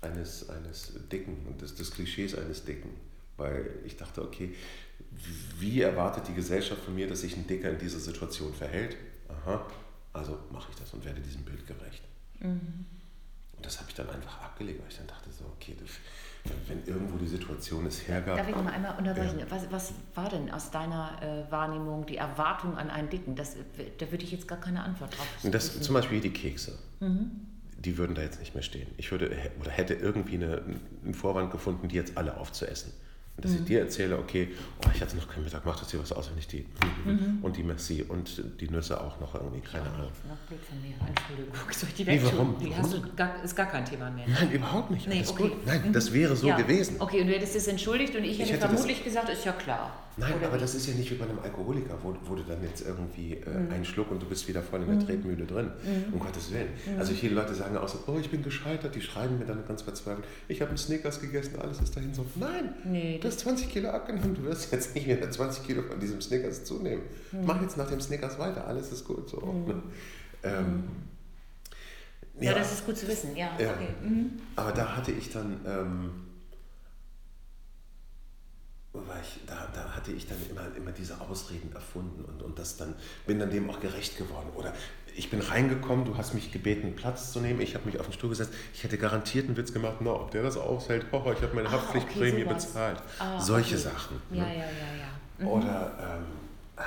[0.03, 2.91] eines, eines Dicken und des, des Klischees eines Dicken.
[3.39, 4.55] weil ich dachte, okay,
[5.59, 8.97] wie erwartet die Gesellschaft von mir, dass sich ein Dicker in dieser Situation verhält?
[9.29, 9.67] Aha,
[10.13, 12.03] also mache ich das und werde diesem Bild gerecht.
[12.41, 12.87] Mhm.
[13.57, 15.91] Und das habe ich dann einfach abgelegt, weil ich dann dachte so, okay, das,
[16.67, 18.39] wenn irgendwo die Situation es hergab.
[18.39, 19.39] Darf ich mal einmal unterbrechen?
[19.39, 19.51] Ja.
[19.51, 23.37] Was, was war denn aus deiner äh, Wahrnehmung die Erwartung an einen Dicken?
[23.37, 23.57] Das,
[23.99, 26.79] da würde ich jetzt gar keine Antwort drauf das, Zum Beispiel die Kekse.
[27.01, 27.47] Mhm.
[27.77, 28.89] Die würden da jetzt nicht mehr stehen.
[28.97, 30.63] Ich würde oder hätte irgendwie eine,
[31.05, 32.93] einen Vorwand gefunden, die jetzt alle aufzuessen
[33.41, 33.65] dass ich mhm.
[33.67, 34.49] dir erzähle, okay,
[34.85, 36.67] oh, ich hatte noch keinen Mittag, macht das dir was aus, wenn ich die
[37.05, 37.39] mhm.
[37.43, 40.11] und die Merci und die Nüsse auch noch irgendwie, keine ja, Ahnung.
[40.29, 41.55] Noch blöd von mir, Entschuldigung.
[41.71, 42.59] Soll ich die nee, warum?
[42.59, 44.27] Die hast du gar, ist gar kein Thema mehr.
[44.29, 45.07] Nein, überhaupt nicht.
[45.09, 45.53] Nee, okay.
[45.65, 46.57] Nein, das wäre so ja.
[46.57, 46.97] gewesen.
[46.99, 49.53] Okay, und du hättest es entschuldigt und ich hätte, ich hätte vermutlich gesagt, ist ja
[49.53, 49.93] klar.
[50.21, 50.61] Nein, Oder aber wie?
[50.61, 53.49] das ist ja nicht wie bei einem Alkoholiker, wo, wo du dann jetzt irgendwie äh,
[53.49, 53.73] mhm.
[53.73, 55.07] einen Schluck und du bist wieder voll in der mhm.
[55.07, 55.71] Tretmühle drin.
[55.83, 56.13] Mhm.
[56.13, 56.69] Um Gottes Willen.
[56.87, 56.99] Mhm.
[56.99, 59.83] Also viele Leute sagen auch so, oh, ich bin gescheitert, die schreiben mir dann ganz
[59.83, 62.27] verzweifelt, ich habe einen Snickers gegessen, alles ist dahin so.
[62.35, 65.99] Nein, nee, du hast 20 Kilo abgenommen, du wirst jetzt nicht mehr 20 Kilo von
[65.99, 67.05] diesem Snickers zunehmen.
[67.33, 67.47] Mhm.
[67.47, 69.29] Mach jetzt nach dem Snickers weiter, alles ist gut.
[69.31, 69.41] So.
[69.41, 69.83] Mhm.
[70.43, 70.85] Ähm,
[72.39, 73.51] ja, ja, das ist gut zu wissen, ja.
[73.59, 73.71] ja.
[73.71, 73.89] Okay.
[74.57, 75.61] Aber da hatte ich dann...
[75.67, 76.11] Ähm,
[78.93, 82.77] war ich, da, da hatte ich dann immer, immer diese Ausreden erfunden und, und das
[82.77, 82.95] dann,
[83.27, 84.49] bin dann dem auch gerecht geworden.
[84.57, 84.75] Oder
[85.15, 88.13] ich bin reingekommen, du hast mich gebeten, Platz zu nehmen, ich habe mich auf den
[88.13, 91.43] Stuhl gesetzt, ich hätte garantiert einen Witz gemacht, no, ob der das aushält, hoho, ich
[91.43, 93.03] habe meine ah, Haftpflichtprämie okay, bezahlt.
[93.19, 93.85] Ah, Solche okay.
[93.85, 94.23] Sachen.
[94.31, 94.57] Ja, ne?
[94.57, 94.67] ja, ja,
[94.99, 95.45] ja.
[95.45, 95.47] Mhm.
[95.47, 96.25] Oder, ähm,
[96.77, 96.83] ah,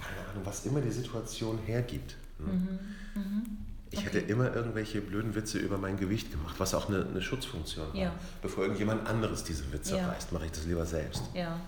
[0.00, 2.16] keine Ahnung, was immer die Situation hergibt.
[2.38, 2.52] Ne?
[2.52, 2.78] Mhm.
[3.14, 3.56] Mhm.
[3.92, 4.06] Ich okay.
[4.06, 7.94] hätte immer irgendwelche blöden Witze über mein Gewicht gemacht, was auch eine, eine Schutzfunktion war.
[7.94, 8.12] Ja.
[8.40, 10.08] Bevor irgendjemand anderes diese Witze ja.
[10.08, 11.22] reißt, mache ich das lieber selbst.
[11.34, 11.60] Ja.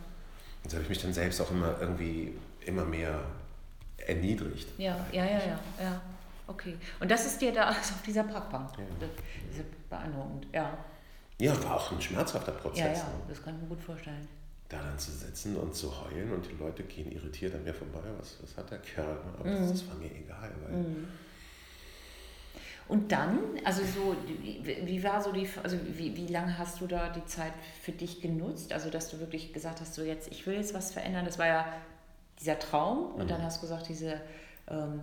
[0.63, 2.33] Und so habe ich mich dann selbst auch immer irgendwie
[2.65, 3.21] immer mehr
[3.99, 4.67] erniedrigt.
[4.79, 6.01] Ja, ja, ja, ja, ja.
[6.47, 6.77] Okay.
[6.99, 8.71] Und das ist dir da also auf dieser Parkbank.
[8.79, 9.07] Ja.
[9.61, 10.79] Ist beeindruckend, ja.
[11.39, 12.79] Ja, war auch ein schmerzhafter Prozess.
[12.79, 13.25] Ja, ja, ne?
[13.29, 14.27] das kann ich mir gut vorstellen.
[14.71, 18.01] Da dann zu sitzen und zu heulen und die Leute gehen irritiert an mir vorbei.
[18.19, 19.19] Was, was hat der Kerl?
[19.39, 19.61] Aber mhm.
[19.61, 20.79] das, das, war mir egal, weil.
[20.79, 21.07] Mhm
[22.87, 24.14] und dann, also so,
[24.62, 28.20] wie, war so die, also wie, wie lange hast du da die Zeit für dich
[28.20, 28.73] genutzt?
[28.73, 31.25] Also, dass du wirklich gesagt hast, so jetzt, ich will jetzt was verändern.
[31.25, 31.66] Das war ja
[32.40, 33.12] dieser Traum.
[33.14, 33.29] Und mhm.
[33.29, 34.20] dann hast du gesagt, diese
[34.68, 35.01] ähm,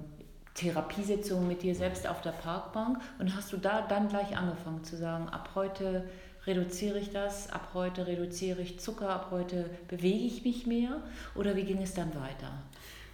[0.54, 3.00] Therapiesitzung mit dir selbst auf der Parkbank.
[3.18, 6.08] Und hast du da dann gleich angefangen zu sagen, ab heute
[6.46, 11.02] reduziere ich das, ab heute reduziere ich Zucker, ab heute bewege ich mich mehr?
[11.34, 12.52] Oder wie ging es dann weiter?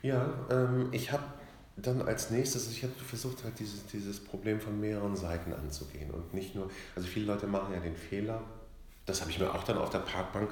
[0.01, 1.23] Ja, ähm, ich habe
[1.77, 6.33] dann als nächstes, ich habe versucht halt dieses, dieses Problem von mehreren Seiten anzugehen und
[6.33, 8.41] nicht nur, also viele Leute machen ja den Fehler,
[9.05, 10.49] das habe ich mir auch dann auf der Parkbank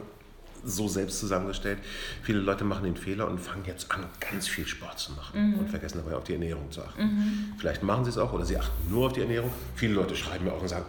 [0.64, 1.80] so selbst zusammengestellt.
[2.24, 5.60] Viele Leute machen den Fehler und fangen jetzt an, ganz viel Sport zu machen mhm.
[5.60, 7.04] und vergessen dabei auf die Ernährung zu achten.
[7.04, 7.54] Mhm.
[7.58, 9.52] Vielleicht machen sie es auch oder sie achten nur auf die Ernährung.
[9.76, 10.86] Viele Leute schreiben mir auch und sagen,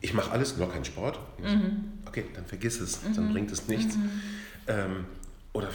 [0.00, 1.18] ich mache alles, nur keinen Sport.
[1.42, 1.92] Mhm.
[2.06, 3.32] Okay, dann vergiss es, dann mhm.
[3.32, 3.96] bringt es nichts.
[3.96, 4.10] Mhm.
[4.68, 5.04] Ähm,
[5.52, 5.68] oder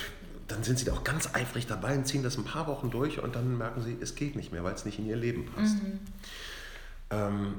[0.48, 3.22] dann sind sie da auch ganz eifrig dabei und ziehen das ein paar Wochen durch
[3.22, 5.76] und dann merken sie, es geht nicht mehr, weil es nicht in ihr Leben passt.
[5.76, 6.00] Mhm.
[7.10, 7.56] Ähm,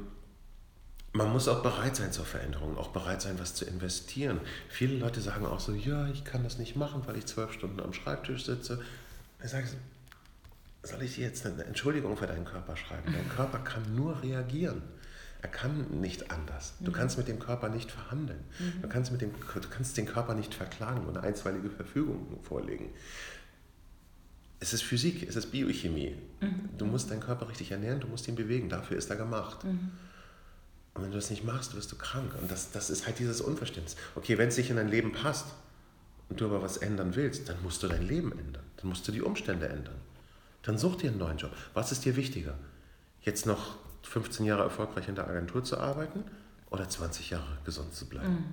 [1.13, 4.41] man muss auch bereit sein zur Veränderung, auch bereit sein, was zu investieren.
[4.69, 7.81] Viele Leute sagen auch so, ja, ich kann das nicht machen, weil ich zwölf Stunden
[7.81, 8.83] am Schreibtisch sitze.
[9.39, 13.13] Dann sage ich, soll ich dir jetzt eine Entschuldigung für deinen Körper schreiben?
[13.13, 14.83] Dein Körper kann nur reagieren.
[15.45, 16.73] Er kann nicht anders.
[16.81, 16.95] Du mhm.
[16.95, 18.41] kannst mit dem Körper nicht verhandeln.
[18.59, 18.81] Mhm.
[18.81, 22.89] Du, kannst mit dem, du kannst den Körper nicht verklagen und eine einstweilige Verfügung vorlegen.
[24.59, 26.17] Es ist Physik, es ist Biochemie.
[26.41, 26.71] Mhm.
[26.79, 28.71] Du musst deinen Körper richtig ernähren, du musst ihn bewegen.
[28.71, 29.65] Dafür ist er gemacht.
[29.65, 29.93] Und
[30.95, 32.33] wenn du das nicht machst, wirst du krank.
[32.41, 33.97] Und das, das ist halt dieses Unverständnis.
[34.15, 35.45] Okay, wenn es sich in dein Leben passt
[36.31, 38.65] und du aber was ändern willst, dann musst du dein Leben ändern.
[38.79, 40.01] Dann musst du die Umstände ändern.
[40.63, 41.53] Dann such dir einen neuen Job.
[41.75, 42.57] Was ist dir wichtiger?
[43.21, 46.25] Jetzt noch 15 Jahre erfolgreich in der Agentur zu arbeiten
[46.71, 48.33] oder 20 Jahre gesund zu bleiben.
[48.33, 48.53] Mhm.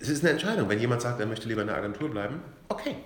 [0.00, 0.68] Es ist eine Entscheidung.
[0.68, 2.96] Wenn jemand sagt, er möchte lieber in der Agentur bleiben, okay,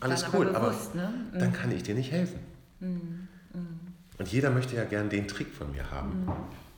[0.00, 1.08] alles dann cool, aber, bewusst, aber ne?
[1.32, 1.38] mhm.
[1.38, 2.40] dann kann ich dir nicht helfen.
[2.80, 3.28] Mhm.
[3.52, 3.80] mhm.
[4.18, 6.22] Und jeder möchte ja gern den Trick von mir haben.
[6.22, 6.28] Mhm.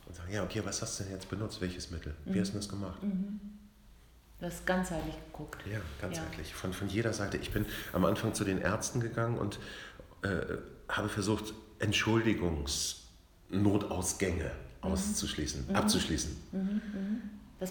[0.06, 1.60] Und sagen, ja, okay, was hast du denn jetzt benutzt?
[1.60, 2.14] Welches Mittel?
[2.24, 2.40] Wie mhm.
[2.40, 2.98] hast du das gemacht?
[4.40, 5.62] Du hast ganzheitlich geguckt.
[5.70, 6.50] Ja, ganzheitlich.
[6.50, 6.56] Ja.
[6.56, 7.36] Von, von jeder Seite.
[7.36, 9.60] Ich bin am Anfang zu den Ärzten gegangen und
[10.22, 10.40] äh,
[10.88, 12.97] habe versucht, Entschuldigungsnotausgänge
[13.50, 14.92] mhm.
[14.92, 15.74] auszuschließen, mhm.
[15.74, 16.36] abzuschließen.
[16.52, 16.58] Mhm.
[16.60, 17.22] mhm.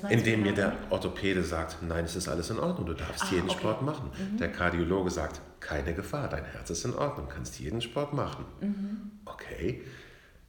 [0.09, 3.49] Indem mir der Orthopäde sagt, nein, es ist alles in Ordnung, du darfst ah, jeden
[3.49, 3.59] okay.
[3.59, 4.11] Sport machen.
[4.11, 4.37] Mhm.
[4.37, 8.43] Der Kardiologe sagt, keine Gefahr, dein Herz ist in Ordnung, kannst jeden Sport machen.
[8.59, 9.11] Mhm.
[9.23, 9.81] Okay.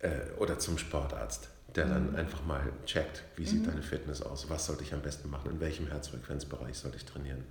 [0.01, 4.67] Äh, oder zum Sportarzt, der dann einfach mal checkt, wie sieht deine Fitness aus, was
[4.67, 7.45] sollte ich am besten machen, in welchem Herzfrequenzbereich sollte ich trainieren.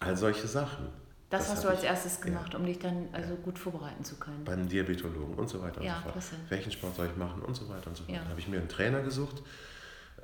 [0.00, 0.88] All solche Sachen.
[1.32, 2.58] Das, das hast du als ich, erstes gemacht, ja.
[2.58, 4.44] um dich dann also gut vorbereiten zu können.
[4.44, 6.40] Beim Diabetologen und so weiter und ja, so fort.
[6.50, 8.14] Welchen Sport soll ich machen und so weiter und so fort.
[8.14, 8.20] Ja.
[8.20, 9.42] Dann habe ich mir einen Trainer gesucht,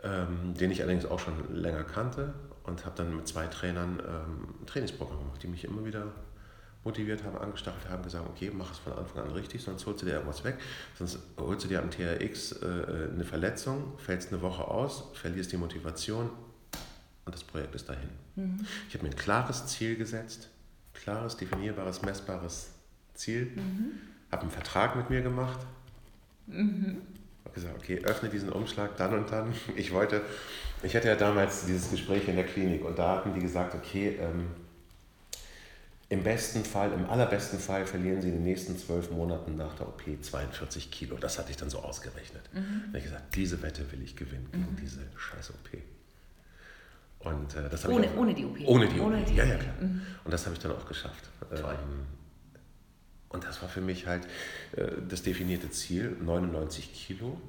[0.03, 4.55] ähm, den ich allerdings auch schon länger kannte und habe dann mit zwei Trainern ähm,
[4.61, 6.13] ein Trainingsprogramm gemacht, die mich immer wieder
[6.85, 10.07] motiviert haben, angestachelt haben, gesagt, okay, mach es von Anfang an richtig, sonst holst du
[10.07, 10.59] dir irgendwas weg,
[10.99, 15.57] sonst holst du dir am TRX äh, eine Verletzung, fällst eine Woche aus, verlierst die
[15.57, 16.29] Motivation
[17.25, 18.11] und das Projekt ist dahin.
[18.37, 18.67] Mhm.
[18.89, 20.51] Ich habe mir ein klares Ziel gesetzt,
[20.95, 22.71] klares, definierbares, messbares
[23.15, 23.99] Ziel, mhm.
[24.31, 25.59] habe einen Vertrag mit mir gemacht,
[26.47, 27.03] mhm.
[27.45, 29.53] habe gesagt, okay, öffne diesen Umschlag dann und dann.
[29.77, 30.23] Ich wollte,
[30.83, 34.19] ich hatte ja damals dieses Gespräch in der Klinik und da hatten die gesagt, okay,
[34.21, 34.49] ähm,
[36.11, 39.89] im besten Fall, im allerbesten Fall verlieren sie in den nächsten zwölf Monaten nach der
[39.89, 41.17] OP 42 Kilo.
[41.19, 42.43] Das hatte ich dann so ausgerechnet.
[42.55, 42.81] Mhm.
[42.81, 44.77] Da habe ich gesagt, diese Wette will ich gewinnen gegen mhm.
[44.81, 45.79] diese scheiß OP.
[47.21, 48.59] Und, äh, das ohne, ich auch, ohne die OP?
[48.65, 49.75] Ohne die ohne OP, die ja, ja, klar.
[49.81, 50.03] Mhm.
[50.25, 51.29] Und das habe ich dann auch geschafft.
[51.51, 51.59] Toll.
[51.59, 52.07] Ähm,
[53.29, 54.27] und das war für mich halt
[54.73, 57.41] äh, das definierte Ziel, 99 Kilo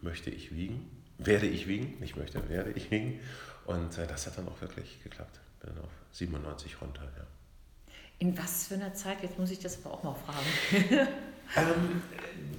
[0.00, 3.20] möchte ich wiegen, werde ich wiegen, nicht möchte, werde ich wiegen.
[3.66, 5.40] Und äh, das hat dann auch wirklich geklappt.
[5.60, 7.26] Bin auf 97 runter, ja.
[8.18, 9.22] In was für einer Zeit?
[9.22, 11.08] Jetzt muss ich das aber auch mal fragen.
[11.56, 12.02] ähm,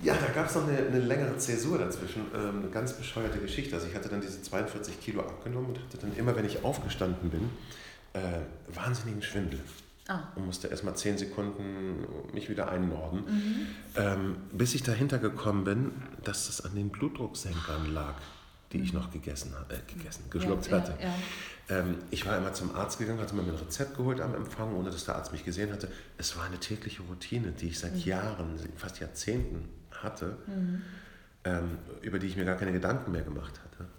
[0.03, 2.25] ja, da gab es noch eine, eine, längere Zäsur dazwischen.
[2.33, 3.75] Ähm, eine ganz bescheuerte Geschichte.
[3.75, 7.29] Also ich hatte dann diese 42 Kilo abgenommen und hatte dann immer, wenn ich aufgestanden
[7.29, 7.49] bin,
[8.13, 8.39] äh,
[8.73, 9.59] wahnsinnigen Schwindel.
[10.07, 10.19] Ah.
[10.35, 13.23] Und musste erst mal 10 Sekunden mich wieder einnorden.
[13.25, 13.67] Mhm.
[13.95, 15.91] Ähm, bis ich dahinter gekommen bin,
[16.23, 18.15] dass das an den Blutdrucksenkern lag
[18.73, 20.93] die ich noch gegessen, äh, gegessen geschluckt ja, hatte.
[20.99, 21.13] Ja, ja.
[21.79, 24.89] Ähm, ich war immer zum Arzt gegangen, hatte mir ein Rezept geholt am Empfang, ohne
[24.89, 25.89] dass der Arzt mich gesehen hatte.
[26.17, 28.01] Es war eine tägliche Routine, die ich seit mhm.
[28.01, 30.81] Jahren, fast Jahrzehnten hatte, mhm.
[31.45, 33.89] ähm, über die ich mir gar keine Gedanken mehr gemacht hatte.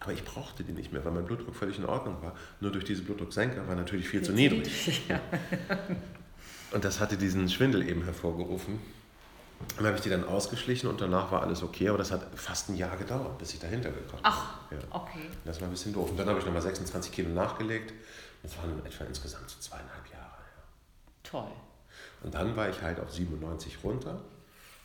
[0.00, 2.34] Aber ich brauchte die nicht mehr, weil mein Blutdruck völlig in Ordnung war.
[2.60, 5.02] Nur durch diese Blutdrucksenker war natürlich viel, viel zu niedrig.
[6.72, 8.80] Und das hatte diesen Schwindel eben hervorgerufen.
[9.76, 12.68] Dann habe ich die dann ausgeschlichen und danach war alles okay, aber das hat fast
[12.68, 14.20] ein Jahr gedauert, bis ich dahinter gekommen bin.
[14.22, 14.78] Ach, ja.
[14.90, 15.30] okay.
[15.44, 16.10] Das war ein bisschen doof.
[16.10, 17.92] Und dann habe ich nochmal 26 Kilo nachgelegt.
[18.42, 20.22] Das waren etwa insgesamt so zweieinhalb Jahre.
[20.22, 20.62] Ja.
[21.22, 21.52] Toll.
[22.22, 24.20] Und dann war ich halt auf 97 runter.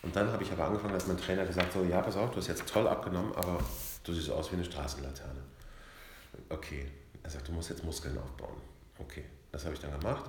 [0.02, 2.38] Und dann habe ich aber angefangen, dass mein Trainer gesagt so, ja, pass auf, du
[2.38, 3.60] hast jetzt toll abgenommen, aber
[4.04, 5.42] du siehst aus wie eine Straßenlaterne.
[6.48, 6.90] Okay.
[7.30, 8.58] Er sagt, du musst jetzt Muskeln aufbauen.
[8.98, 10.26] Okay, das habe ich dann gemacht.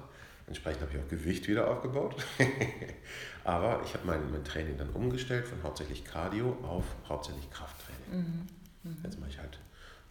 [0.50, 2.16] Entsprechend habe ich auch Gewicht wieder aufgebaut.
[3.44, 8.26] Aber ich habe mein, mein Training dann umgestellt von hauptsächlich Cardio auf hauptsächlich Krafttraining.
[8.26, 8.48] Mhm.
[8.82, 8.96] Mhm.
[9.04, 9.60] Jetzt mache ich halt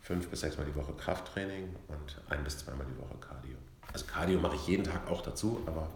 [0.02, 3.58] fünf bis sechs Mal die Woche Krafttraining und ein bis zweimal die Woche Cardio.
[3.92, 5.90] Also Cardio mache ich jeden Tag auch dazu, aber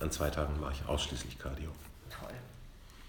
[0.00, 1.70] an zwei Tagen mache ich ausschließlich Cardio.
[2.08, 2.32] Toll.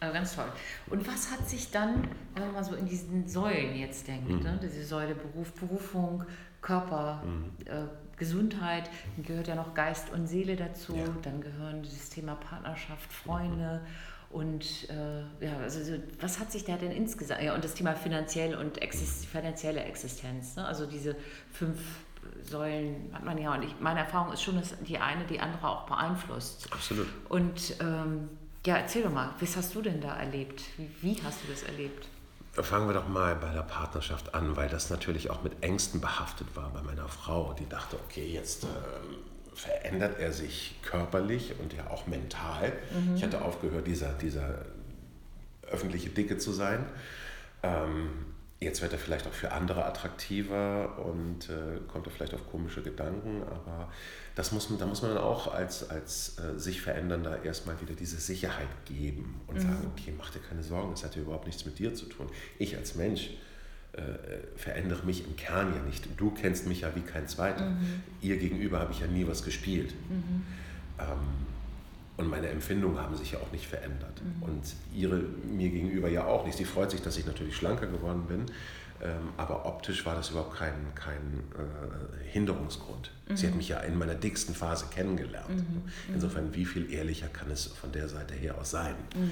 [0.01, 0.51] Also ganz toll.
[0.87, 4.43] Und was hat sich dann, wenn man mal so in diesen Säulen jetzt denkt, mhm.
[4.43, 4.59] ne?
[4.61, 6.25] diese Säule Beruf, Berufung,
[6.61, 7.51] Körper, mhm.
[7.65, 7.85] äh,
[8.21, 11.05] Gesundheit, dann gehört ja noch Geist und Seele dazu, ja.
[11.23, 13.81] dann gehören das Thema Partnerschaft, Freunde
[14.29, 14.35] mhm.
[14.35, 15.79] und äh, ja, also
[16.19, 20.55] was hat sich da denn insgesamt, ja und das Thema finanziell und exist finanzielle Existenz,
[20.55, 20.63] ne?
[20.67, 21.15] also diese
[21.51, 21.79] fünf
[22.43, 25.67] Säulen hat man ja und ich, meine Erfahrung ist schon, dass die eine die andere
[25.67, 26.71] auch beeinflusst.
[26.71, 27.07] Absolut.
[27.27, 28.29] Und ähm,
[28.67, 30.61] ja, erzähl doch mal, was hast du denn da erlebt?
[30.77, 32.07] Wie, wie hast du das erlebt?
[32.53, 36.47] Fangen wir doch mal bei der Partnerschaft an, weil das natürlich auch mit Ängsten behaftet
[36.55, 37.53] war bei meiner Frau.
[37.57, 38.69] Die dachte, okay, jetzt ähm,
[39.53, 42.73] verändert er sich körperlich und ja auch mental.
[42.91, 43.15] Mhm.
[43.15, 44.65] Ich hatte aufgehört, dieser, dieser
[45.69, 46.85] öffentliche Dicke zu sein.
[47.63, 48.09] Ähm,
[48.61, 52.83] jetzt wird er vielleicht auch für andere attraktiver und äh, kommt er vielleicht auf komische
[52.83, 53.91] Gedanken, aber
[54.35, 57.95] das muss man, da muss man dann auch als, als äh, sich Verändernder erstmal wieder
[57.95, 59.61] diese Sicherheit geben und mhm.
[59.61, 62.29] sagen, okay, mach dir keine Sorgen, das hat ja überhaupt nichts mit dir zu tun.
[62.59, 63.31] Ich als Mensch
[63.93, 64.01] äh,
[64.55, 66.07] verändere mich im Kern ja nicht.
[66.17, 67.71] Du kennst mich ja wie kein Zweiter.
[67.71, 68.03] Mhm.
[68.21, 69.93] Ihr gegenüber habe ich ja nie was gespielt.
[70.07, 70.43] Mhm.
[70.99, 71.07] Ähm,
[72.21, 74.21] und meine Empfindungen haben sich ja auch nicht verändert.
[74.23, 74.43] Mhm.
[74.43, 76.57] Und ihre mir gegenüber ja auch nicht.
[76.57, 78.45] Sie freut sich, dass ich natürlich schlanker geworden bin.
[79.03, 83.11] Ähm, aber optisch war das überhaupt kein, kein äh, Hinderungsgrund.
[83.27, 83.35] Mhm.
[83.35, 83.57] Sie hat mhm.
[83.57, 85.49] mich ja in meiner dicksten Phase kennengelernt.
[85.49, 85.55] Mhm.
[85.55, 86.13] mhm.
[86.13, 88.95] Insofern, wie viel ehrlicher kann es von der Seite her aus sein?
[89.15, 89.31] Mhm.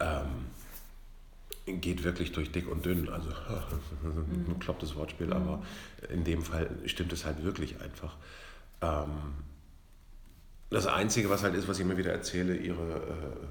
[0.00, 3.08] Ähm, geht wirklich durch dick und dünn.
[3.08, 3.30] Also
[4.04, 5.62] ein klopptes Wortspiel, aber
[6.08, 8.16] in dem Fall stimmt es halt wirklich einfach.
[8.80, 9.10] Ähm,
[10.72, 12.96] das Einzige, was halt ist, was ich immer wieder erzähle, ihre,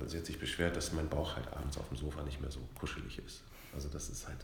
[0.03, 2.51] äh, sie hat sich beschwert, dass mein Bauch halt abends auf dem Sofa nicht mehr
[2.51, 3.41] so kuschelig ist.
[3.73, 4.39] Also das ist halt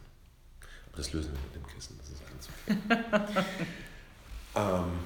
[0.97, 3.45] das lösen wir mit dem Kissen, das ist alles okay.
[4.55, 4.99] ähm,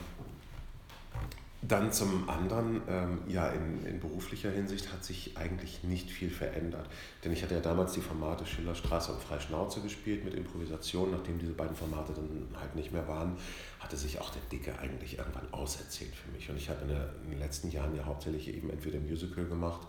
[1.62, 6.90] dann zum anderen, ähm, ja, in, in, beruflicher Hinsicht hat sich eigentlich nicht viel verändert.
[7.24, 11.12] Denn ich hatte ja damals die Formate Schillerstraße und Freischnauze gespielt mit Improvisation.
[11.12, 13.38] Nachdem diese beiden Formate dann halt nicht mehr waren,
[13.80, 16.50] hatte sich auch der Dicke eigentlich irgendwann auserzählt für mich.
[16.50, 16.90] Und ich habe in,
[17.26, 19.82] in, den letzten Jahren ja hauptsächlich eben entweder Musical gemacht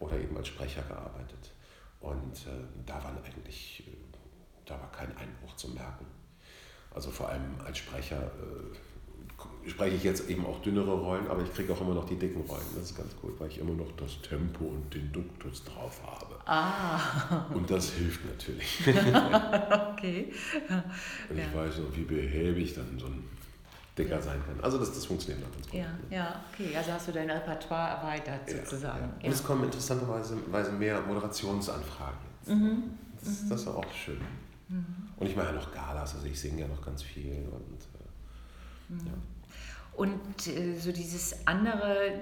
[0.00, 1.52] oder eben als Sprecher gearbeitet.
[2.00, 4.10] Und äh, da waren eigentlich äh,
[4.70, 6.06] da war kein Einbruch zu merken.
[6.94, 8.76] Also vor allem als Sprecher äh,
[9.66, 12.42] spreche ich jetzt eben auch dünnere Rollen, aber ich kriege auch immer noch die dicken
[12.42, 12.64] Rollen.
[12.74, 16.36] Das ist ganz gut, weil ich immer noch das Tempo und den Duktus drauf habe.
[16.46, 17.46] Ah.
[17.54, 18.80] Und das hilft natürlich.
[19.92, 20.32] okay.
[21.28, 23.24] Und ich weiß noch, wie behäbig dann so ein
[23.96, 24.62] dicker sein kann.
[24.62, 25.78] Also das, das funktioniert noch ganz gut.
[25.78, 26.76] Ja, ja, okay.
[26.76, 29.00] Also hast du dein Repertoire erweitert sozusagen.
[29.00, 29.26] Ja, ja.
[29.26, 32.18] Und es kommen interessanterweise mehr Moderationsanfragen.
[32.46, 32.82] Mhm.
[33.22, 34.20] Das, das, ist auch schön.
[34.68, 34.86] Mhm.
[35.16, 37.32] Und ich mache ja noch Galas, also ich singe ja noch ganz viel.
[37.32, 39.06] Und, äh, mhm.
[39.06, 39.12] ja.
[40.00, 42.14] Und äh, so dieses andere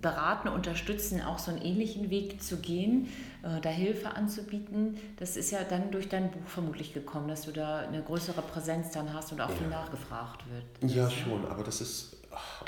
[0.00, 3.08] beraten, unterstützen, auch so einen ähnlichen Weg zu gehen,
[3.42, 7.52] äh, da Hilfe anzubieten, das ist ja dann durch dein Buch vermutlich gekommen, dass du
[7.52, 9.56] da eine größere Präsenz dann hast und auch ja.
[9.56, 10.90] viel nachgefragt wird.
[10.90, 12.64] Ja, schon, aber das ist ach,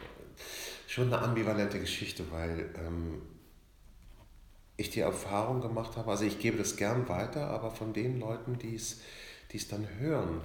[0.87, 3.23] schon eine ambivalente Geschichte, weil ähm,
[4.77, 8.59] ich die Erfahrung gemacht habe, also ich gebe das gern weiter, aber von den Leuten,
[8.59, 8.99] die es
[9.71, 10.43] dann hören,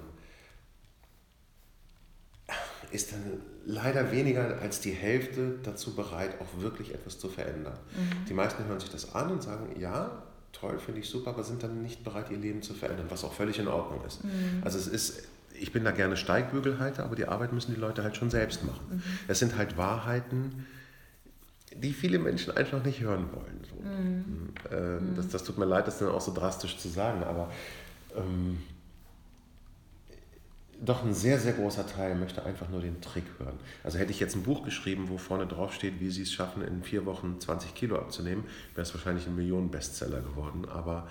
[2.92, 7.78] ist dann leider weniger als die Hälfte dazu bereit, auch wirklich etwas zu verändern.
[7.92, 8.24] Mhm.
[8.28, 10.22] Die meisten hören sich das an und sagen, ja,
[10.52, 13.32] toll, finde ich super, aber sind dann nicht bereit, ihr Leben zu verändern, was auch
[13.32, 14.24] völlig in Ordnung ist.
[14.24, 14.62] Mhm.
[14.62, 15.22] Also es ist,
[15.54, 18.80] ich bin da gerne Steigbügelhalter, aber die Arbeit müssen die Leute halt schon selbst machen.
[18.90, 19.02] Mhm.
[19.28, 20.66] Es sind halt Wahrheiten,
[21.74, 23.60] die viele Menschen einfach nicht hören wollen.
[23.68, 23.88] So.
[23.88, 24.48] Mhm.
[24.70, 27.50] Äh, das, das tut mir leid, das dann auch so drastisch zu sagen, aber
[28.16, 28.58] ähm,
[30.82, 33.58] doch ein sehr, sehr großer Teil möchte einfach nur den Trick hören.
[33.84, 36.62] Also hätte ich jetzt ein Buch geschrieben, wo vorne drauf steht, wie Sie es schaffen,
[36.62, 40.66] in vier Wochen 20 Kilo abzunehmen, wäre es wahrscheinlich ein Millionen-Bestseller geworden.
[40.68, 41.08] Aber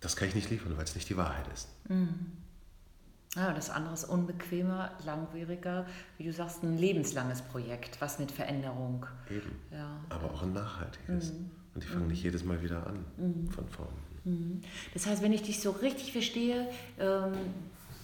[0.00, 1.68] das kann ich nicht liefern, weil es nicht die Wahrheit ist.
[1.88, 2.32] Mhm.
[3.34, 5.86] Ja, das andere ist unbequemer, langwieriger,
[6.18, 9.06] wie du sagst, ein lebenslanges Projekt, was mit Veränderung.
[9.30, 9.52] Eben.
[9.70, 9.98] Ja.
[10.10, 11.32] Aber auch ein nachhaltiges.
[11.32, 11.50] Mhm.
[11.74, 12.10] Und die fangen mhm.
[12.10, 13.48] nicht jedes Mal wieder an, mhm.
[13.48, 13.92] von vorne.
[14.24, 14.60] Mhm.
[14.92, 17.32] Das heißt, wenn ich dich so richtig verstehe, ähm,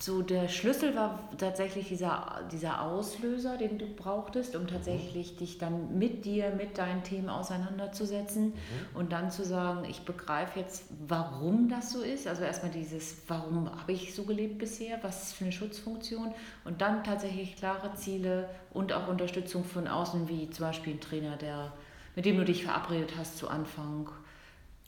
[0.01, 5.37] so der Schlüssel war tatsächlich dieser, dieser Auslöser, den du brauchtest, um tatsächlich mhm.
[5.39, 8.55] dich dann mit dir, mit deinen Themen auseinanderzusetzen mhm.
[8.95, 12.29] und dann zu sagen, ich begreife jetzt, warum das so ist.
[12.29, 16.33] Also erstmal dieses, warum habe ich so gelebt bisher, was ist für eine Schutzfunktion
[16.65, 21.37] und dann tatsächlich klare Ziele und auch Unterstützung von außen, wie zum Beispiel ein Trainer,
[21.37, 21.73] der,
[22.15, 24.09] mit dem du dich verabredet hast zu Anfang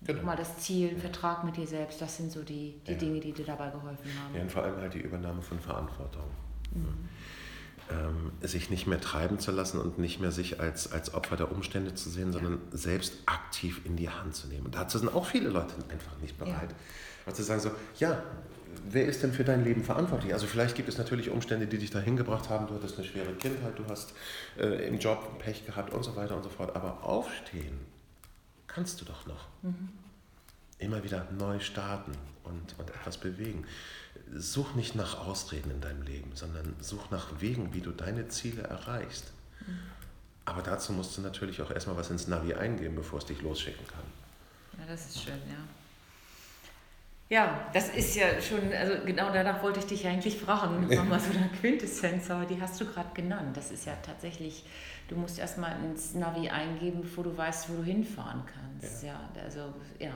[0.02, 0.22] Genau.
[0.22, 2.98] Mal das Ziel, Vertrag mit dir selbst, das sind so die, die ja.
[2.98, 4.34] Dinge, die dir dabei geholfen haben.
[4.34, 6.24] Ja, und vor allem halt die Übernahme von Verantwortung.
[6.72, 7.08] Mhm.
[7.90, 11.50] Ähm, sich nicht mehr treiben zu lassen und nicht mehr sich als, als Opfer der
[11.50, 12.78] Umstände zu sehen, sondern ja.
[12.78, 14.66] selbst aktiv in die Hand zu nehmen.
[14.66, 16.70] Und dazu sind auch viele Leute einfach nicht bereit.
[16.70, 16.76] Ja.
[17.26, 18.22] Weil sie sagen so, ja,
[18.88, 20.32] wer ist denn für dein Leben verantwortlich?
[20.32, 23.32] Also vielleicht gibt es natürlich Umstände, die dich dahin gebracht haben, du hattest eine schwere
[23.34, 24.14] Kindheit, du hast
[24.58, 26.74] äh, im Job Pech gehabt und so weiter und so fort.
[26.76, 27.80] Aber aufstehen
[28.74, 29.46] kannst du doch noch.
[29.62, 29.90] Mhm.
[30.78, 32.12] Immer wieder neu starten
[32.44, 33.66] und, und etwas bewegen.
[34.34, 38.62] Such nicht nach Ausreden in deinem Leben, sondern such nach Wegen, wie du deine Ziele
[38.62, 39.32] erreichst.
[39.66, 39.78] Mhm.
[40.44, 43.86] Aber dazu musst du natürlich auch erstmal was ins Navi eingeben, bevor es dich losschicken
[43.86, 44.04] kann.
[44.78, 45.58] Ja, das ist schön, ja.
[47.28, 51.30] Ja, das ist ja schon, also genau danach wollte ich dich eigentlich fragen, nochmal so
[51.30, 53.56] eine Quintessenz, aber die hast du gerade genannt.
[53.56, 54.64] Das ist ja tatsächlich
[55.10, 59.02] du musst erstmal ins Navi eingeben, bevor du weißt, wo du hinfahren kannst.
[59.02, 60.12] Ja, ja also ja.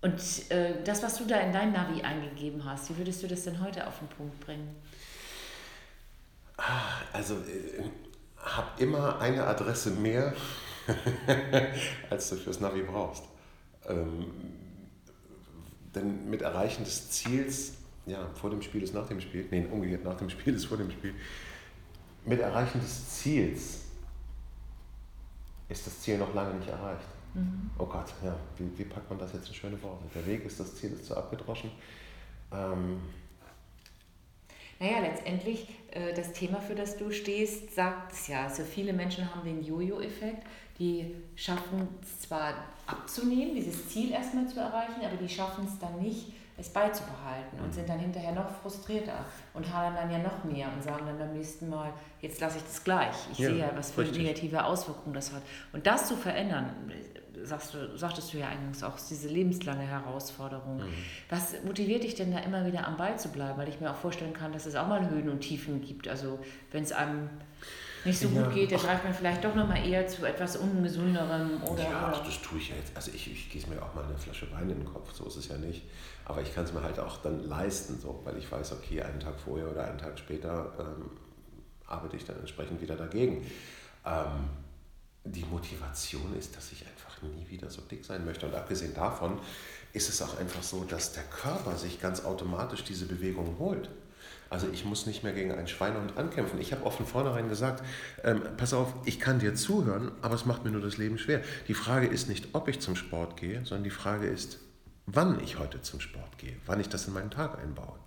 [0.00, 3.44] Und äh, das, was du da in dein Navi eingegeben hast, wie würdest du das
[3.44, 4.74] denn heute auf den Punkt bringen?
[6.56, 7.84] Ah, also äh,
[8.36, 10.34] hab immer eine Adresse mehr,
[12.10, 13.22] als du fürs Navi brauchst.
[13.88, 14.26] Ähm,
[15.94, 17.74] denn mit Erreichen des Ziels,
[18.06, 20.78] ja, vor dem Spiel ist nach dem Spiel, nee, umgekehrt, nach dem Spiel ist vor
[20.78, 21.14] dem Spiel,
[22.24, 23.82] mit Erreichen des Ziels
[25.68, 27.06] ist das Ziel noch lange nicht erreicht.
[27.34, 27.70] Mhm.
[27.78, 30.04] Oh Gott, ja, wie, wie, packt man das jetzt in schöne Worte?
[30.14, 31.70] Der Weg ist das Ziel, ist zu abgedroschen.
[32.52, 33.00] Ähm,
[34.78, 38.44] naja, letztendlich, äh, das Thema, für das du stehst, sagt es ja.
[38.44, 40.44] Also viele Menschen haben den Jojo-Effekt.
[40.78, 42.54] Die schaffen es zwar
[42.86, 46.32] abzunehmen, dieses Ziel erstmal zu erreichen, aber die schaffen es dann nicht,
[46.62, 50.82] es beizubehalten und sind dann hinterher noch frustrierter und hadern dann ja noch mehr und
[50.82, 53.14] sagen dann beim nächsten Mal, jetzt lasse ich das gleich.
[53.32, 54.22] Ich ja, sehe ja, was für richtig.
[54.22, 55.42] negative Auswirkungen das hat.
[55.72, 56.92] Und das zu verändern,
[57.42, 60.78] sagst du, sagtest du ja eingangs auch, diese lebenslange Herausforderung.
[60.78, 60.92] Mhm.
[61.28, 63.58] Was motiviert dich denn da immer wieder am Ball zu bleiben?
[63.58, 66.08] Weil ich mir auch vorstellen kann, dass es auch mal Höhen und Tiefen gibt.
[66.08, 66.38] Also
[66.70, 67.28] wenn es einem
[68.04, 68.42] nicht so ja.
[68.42, 71.82] gut geht, dann greift man vielleicht doch nochmal eher zu etwas Ungesunderem oder.
[71.82, 72.22] Ja, oder?
[72.24, 72.96] das tue ich ja jetzt.
[72.96, 75.36] Also ich, ich gieße mir auch mal eine Flasche Wein in den Kopf, so ist
[75.36, 75.82] es ja nicht.
[76.32, 79.20] Aber ich kann es mir halt auch dann leisten, so, weil ich weiß, okay, einen
[79.20, 81.10] Tag vorher oder einen Tag später ähm,
[81.86, 83.46] arbeite ich dann entsprechend wieder dagegen.
[84.06, 84.48] Ähm,
[85.24, 88.46] die Motivation ist, dass ich einfach nie wieder so dick sein möchte.
[88.46, 89.38] Und abgesehen davon
[89.92, 93.90] ist es auch einfach so, dass der Körper sich ganz automatisch diese Bewegung holt.
[94.48, 96.58] Also ich muss nicht mehr gegen einen Schweinehund ankämpfen.
[96.62, 97.84] Ich habe auch von vornherein gesagt,
[98.24, 101.42] ähm, pass auf, ich kann dir zuhören, aber es macht mir nur das Leben schwer.
[101.68, 104.58] Die Frage ist nicht, ob ich zum Sport gehe, sondern die Frage ist,
[105.06, 107.98] wann ich heute zum Sport gehe, wann ich das in meinen Tag einbaue.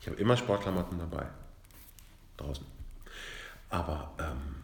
[0.00, 1.26] Ich habe immer Sportklamotten dabei,
[2.36, 2.66] draußen.
[3.70, 4.62] Aber ähm,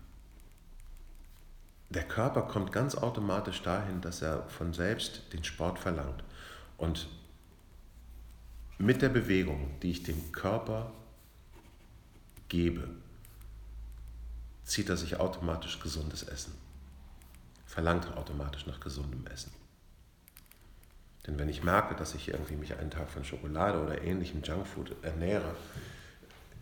[1.90, 6.22] der Körper kommt ganz automatisch dahin, dass er von selbst den Sport verlangt.
[6.78, 7.08] Und
[8.78, 10.92] mit der Bewegung, die ich dem Körper
[12.48, 12.88] gebe,
[14.64, 16.54] zieht er sich automatisch gesundes Essen,
[17.66, 19.52] verlangt automatisch nach gesundem Essen.
[21.26, 24.96] Denn wenn ich merke, dass ich irgendwie mich einen Tag von Schokolade oder ähnlichem Junkfood
[25.02, 25.54] ernähre,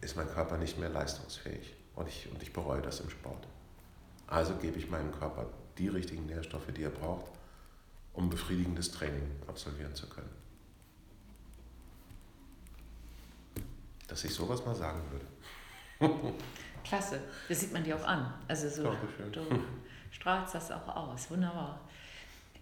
[0.01, 3.47] ist mein Körper nicht mehr leistungsfähig und ich, und ich bereue das im Sport.
[4.27, 5.47] Also gebe ich meinem Körper
[5.79, 7.31] die richtigen Nährstoffe, die er braucht,
[8.13, 10.31] um befriedigendes Training absolvieren zu können.
[14.07, 15.27] Dass ich sowas mal sagen würde.
[16.85, 18.33] Klasse, das sieht man dir auch an.
[18.49, 19.33] Also so, Dankeschön.
[19.33, 19.43] du
[20.11, 21.31] strahlst das auch aus.
[21.31, 21.81] Wunderbar.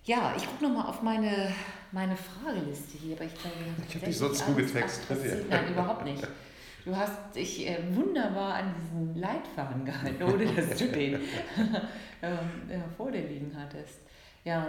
[0.08, 1.52] Ja, ich gucke nochmal auf meine,
[1.92, 3.56] meine Frageliste hier, aber ich glaube,
[3.86, 5.50] Ich habe dich so zugetextet.
[5.50, 6.26] Nein, überhaupt nicht.
[6.86, 11.14] Du hast dich äh, wunderbar an diesen Leitfaden gehalten, ohne dass du den
[12.22, 12.38] ähm,
[12.70, 14.00] ja, vor dir liegen hattest.
[14.44, 14.66] Ja.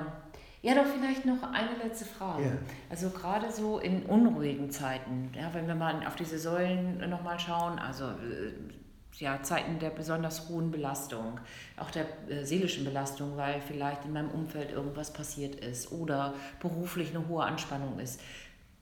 [0.61, 2.43] ja, doch vielleicht noch eine letzte Frage.
[2.43, 2.51] Ja.
[2.89, 7.79] Also gerade so in unruhigen Zeiten, ja, wenn wir mal auf diese Säulen nochmal schauen,
[7.79, 8.51] also äh,
[9.19, 11.39] ja, Zeiten der besonders hohen Belastung,
[11.77, 17.15] auch der äh, seelischen Belastung, weil vielleicht in meinem Umfeld irgendwas passiert ist oder beruflich
[17.15, 18.21] eine hohe Anspannung ist,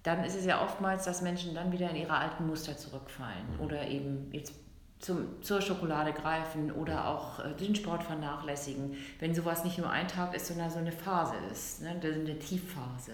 [0.04, 3.88] dann ist es ja oftmals, dass Menschen dann wieder in ihre alten Muster zurückfallen oder
[3.88, 4.54] eben jetzt
[5.00, 10.08] zum, zur Schokolade greifen oder auch äh, den Sport vernachlässigen, wenn sowas nicht nur ein
[10.08, 11.96] Tag ist, sondern so eine Phase ist, ne?
[12.00, 13.14] das ist eine Tiefphase.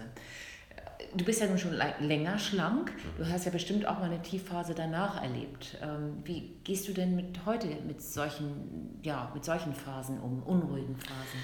[1.15, 4.73] Du bist ja nun schon länger schlank, du hast ja bestimmt auch mal eine Tiefphase
[4.73, 5.77] danach erlebt.
[5.81, 10.95] Ähm, wie gehst du denn mit heute mit solchen, ja, mit solchen Phasen um, unruhigen
[10.95, 11.39] Phasen?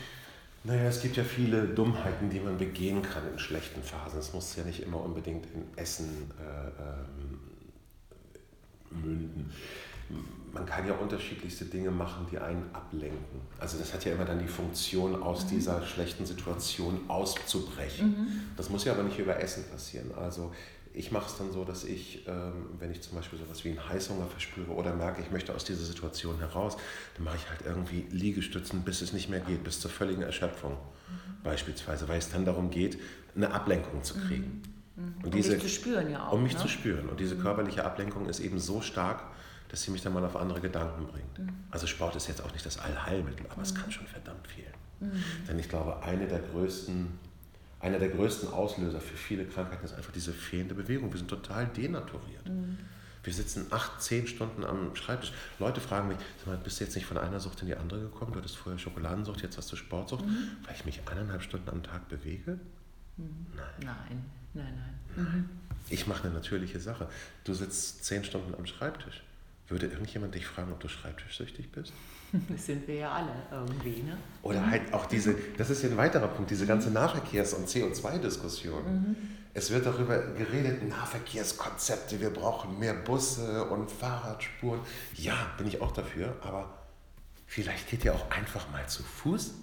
[0.64, 4.20] Naja, es gibt ja viele Dummheiten, die man begehen kann in schlechten Phasen.
[4.20, 7.39] Es muss ja nicht immer unbedingt in Essen äh, ähm,
[8.91, 9.52] münden.
[10.54, 13.41] Man kann ja unterschiedlichste Dinge machen, die einen ablenken.
[13.60, 18.52] Also das hat ja immer dann die Funktion, aus dieser schlechten Situation auszubrechen.
[18.58, 20.12] Das muss ja aber nicht über Essen passieren.
[20.16, 20.52] Also
[20.93, 23.89] ich mache es dann so, dass ich, ähm, wenn ich zum Beispiel sowas wie einen
[23.89, 26.78] Heißhunger verspüre oder merke, ich möchte aus dieser Situation heraus,
[27.16, 30.78] dann mache ich halt irgendwie Liegestützen, bis es nicht mehr geht, bis zur völligen Erschöpfung
[31.43, 32.97] beispielsweise, weil es dann darum geht,
[33.36, 34.62] eine Ablenkung zu kriegen.
[35.24, 36.34] Und Um dich zu spüren ja auch.
[36.34, 36.60] um mich ne?
[36.60, 37.08] zu spüren.
[37.08, 39.24] Und diese körperliche Ablenkung ist eben so stark,
[39.70, 41.39] dass sie mich dann mal auf andere Gedanken bringt.
[41.39, 41.49] Mhm.
[41.72, 44.65] Also Sport ist jetzt auch nicht das Allheilmittel, aber es kann schon verdammt viel.
[44.99, 45.24] Mhm.
[45.47, 47.07] Denn ich glaube, eine der größten,
[47.80, 51.11] einer der größten Auslöser für viele Krankheiten ist einfach diese fehlende Bewegung.
[51.11, 52.47] Wir sind total denaturiert.
[52.49, 52.78] Mhm.
[53.24, 55.34] Wir sitzen acht, zehn Stunden am Schreibtisch.
[55.59, 58.32] Leute fragen mich, mal, bist du jetzt nicht von einer Sucht in die andere gekommen?
[58.32, 60.26] Du hattest vorher Schokoladensucht, jetzt hast du Sportsucht.
[60.26, 60.47] Mhm.
[60.65, 62.59] Weil ich mich eineinhalb Stunden am Tag bewege?
[63.17, 63.28] Nein.
[63.84, 64.74] Nein, nein,
[65.15, 65.49] nein.
[65.89, 67.07] Ich mache eine natürliche Sache.
[67.43, 69.22] Du sitzt zehn Stunden am Schreibtisch.
[69.70, 71.93] Würde irgendjemand dich fragen, ob du schreibtischsüchtig bist?
[72.47, 74.15] Das sind wir ja alle irgendwie, ne?
[74.43, 79.15] Oder halt auch diese, das ist ja ein weiterer Punkt, diese ganze Nahverkehrs- und CO2-Diskussion.
[79.55, 84.80] Es wird darüber geredet, Nahverkehrskonzepte, wir brauchen mehr Busse und Fahrradspuren.
[85.15, 86.88] Ja, bin ich auch dafür, aber
[87.47, 89.55] vielleicht geht ihr auch einfach mal zu Fuß.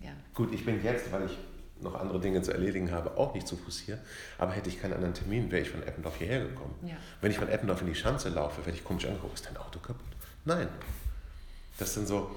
[0.00, 0.10] Ja.
[0.34, 1.38] Gut, ich bin jetzt, weil ich
[1.80, 3.98] noch andere Dinge zu erledigen habe, auch nicht zu Fuß hier.
[4.38, 6.74] Aber hätte ich keinen anderen Termin, wäre ich von Eppendorf hierher gekommen.
[6.82, 6.96] Ja.
[7.20, 9.78] Wenn ich von Eppendorf in die Schanze laufe, werde ich komisch angeguckt, ist dein Auto
[9.78, 10.06] kaputt?
[10.44, 10.68] Nein.
[11.78, 12.30] Das sind so,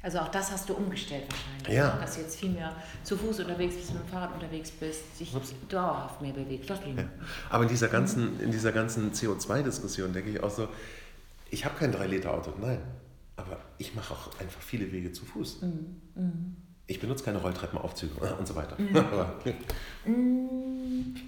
[0.00, 1.76] Also auch das hast du umgestellt wahrscheinlich.
[1.76, 1.98] Ja.
[1.98, 5.32] Dass du jetzt viel mehr zu Fuß unterwegs bist, mit dem Fahrrad unterwegs bist, dich
[5.68, 6.70] dauerhaft mehr bewegst.
[6.70, 7.04] Das Ja.
[7.50, 10.68] Aber in dieser ganzen, in dieser ganzen CO2-Diskussion denke ich auch so,
[11.50, 12.80] ich habe kein 3-Liter-Auto, nein.
[13.36, 15.62] Aber ich mache auch einfach viele Wege zu Fuß.
[16.90, 18.76] Ich benutze keine Rolltreppenaufzüge und so weiter.
[18.94, 19.36] Aber,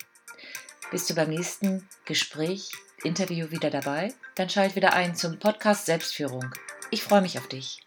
[0.92, 2.72] Bist du beim nächsten Gespräch,
[3.04, 4.14] Interview wieder dabei?
[4.36, 6.54] Dann schalt wieder ein zum Podcast Selbstführung.
[6.92, 7.83] Ich freue mich auf dich.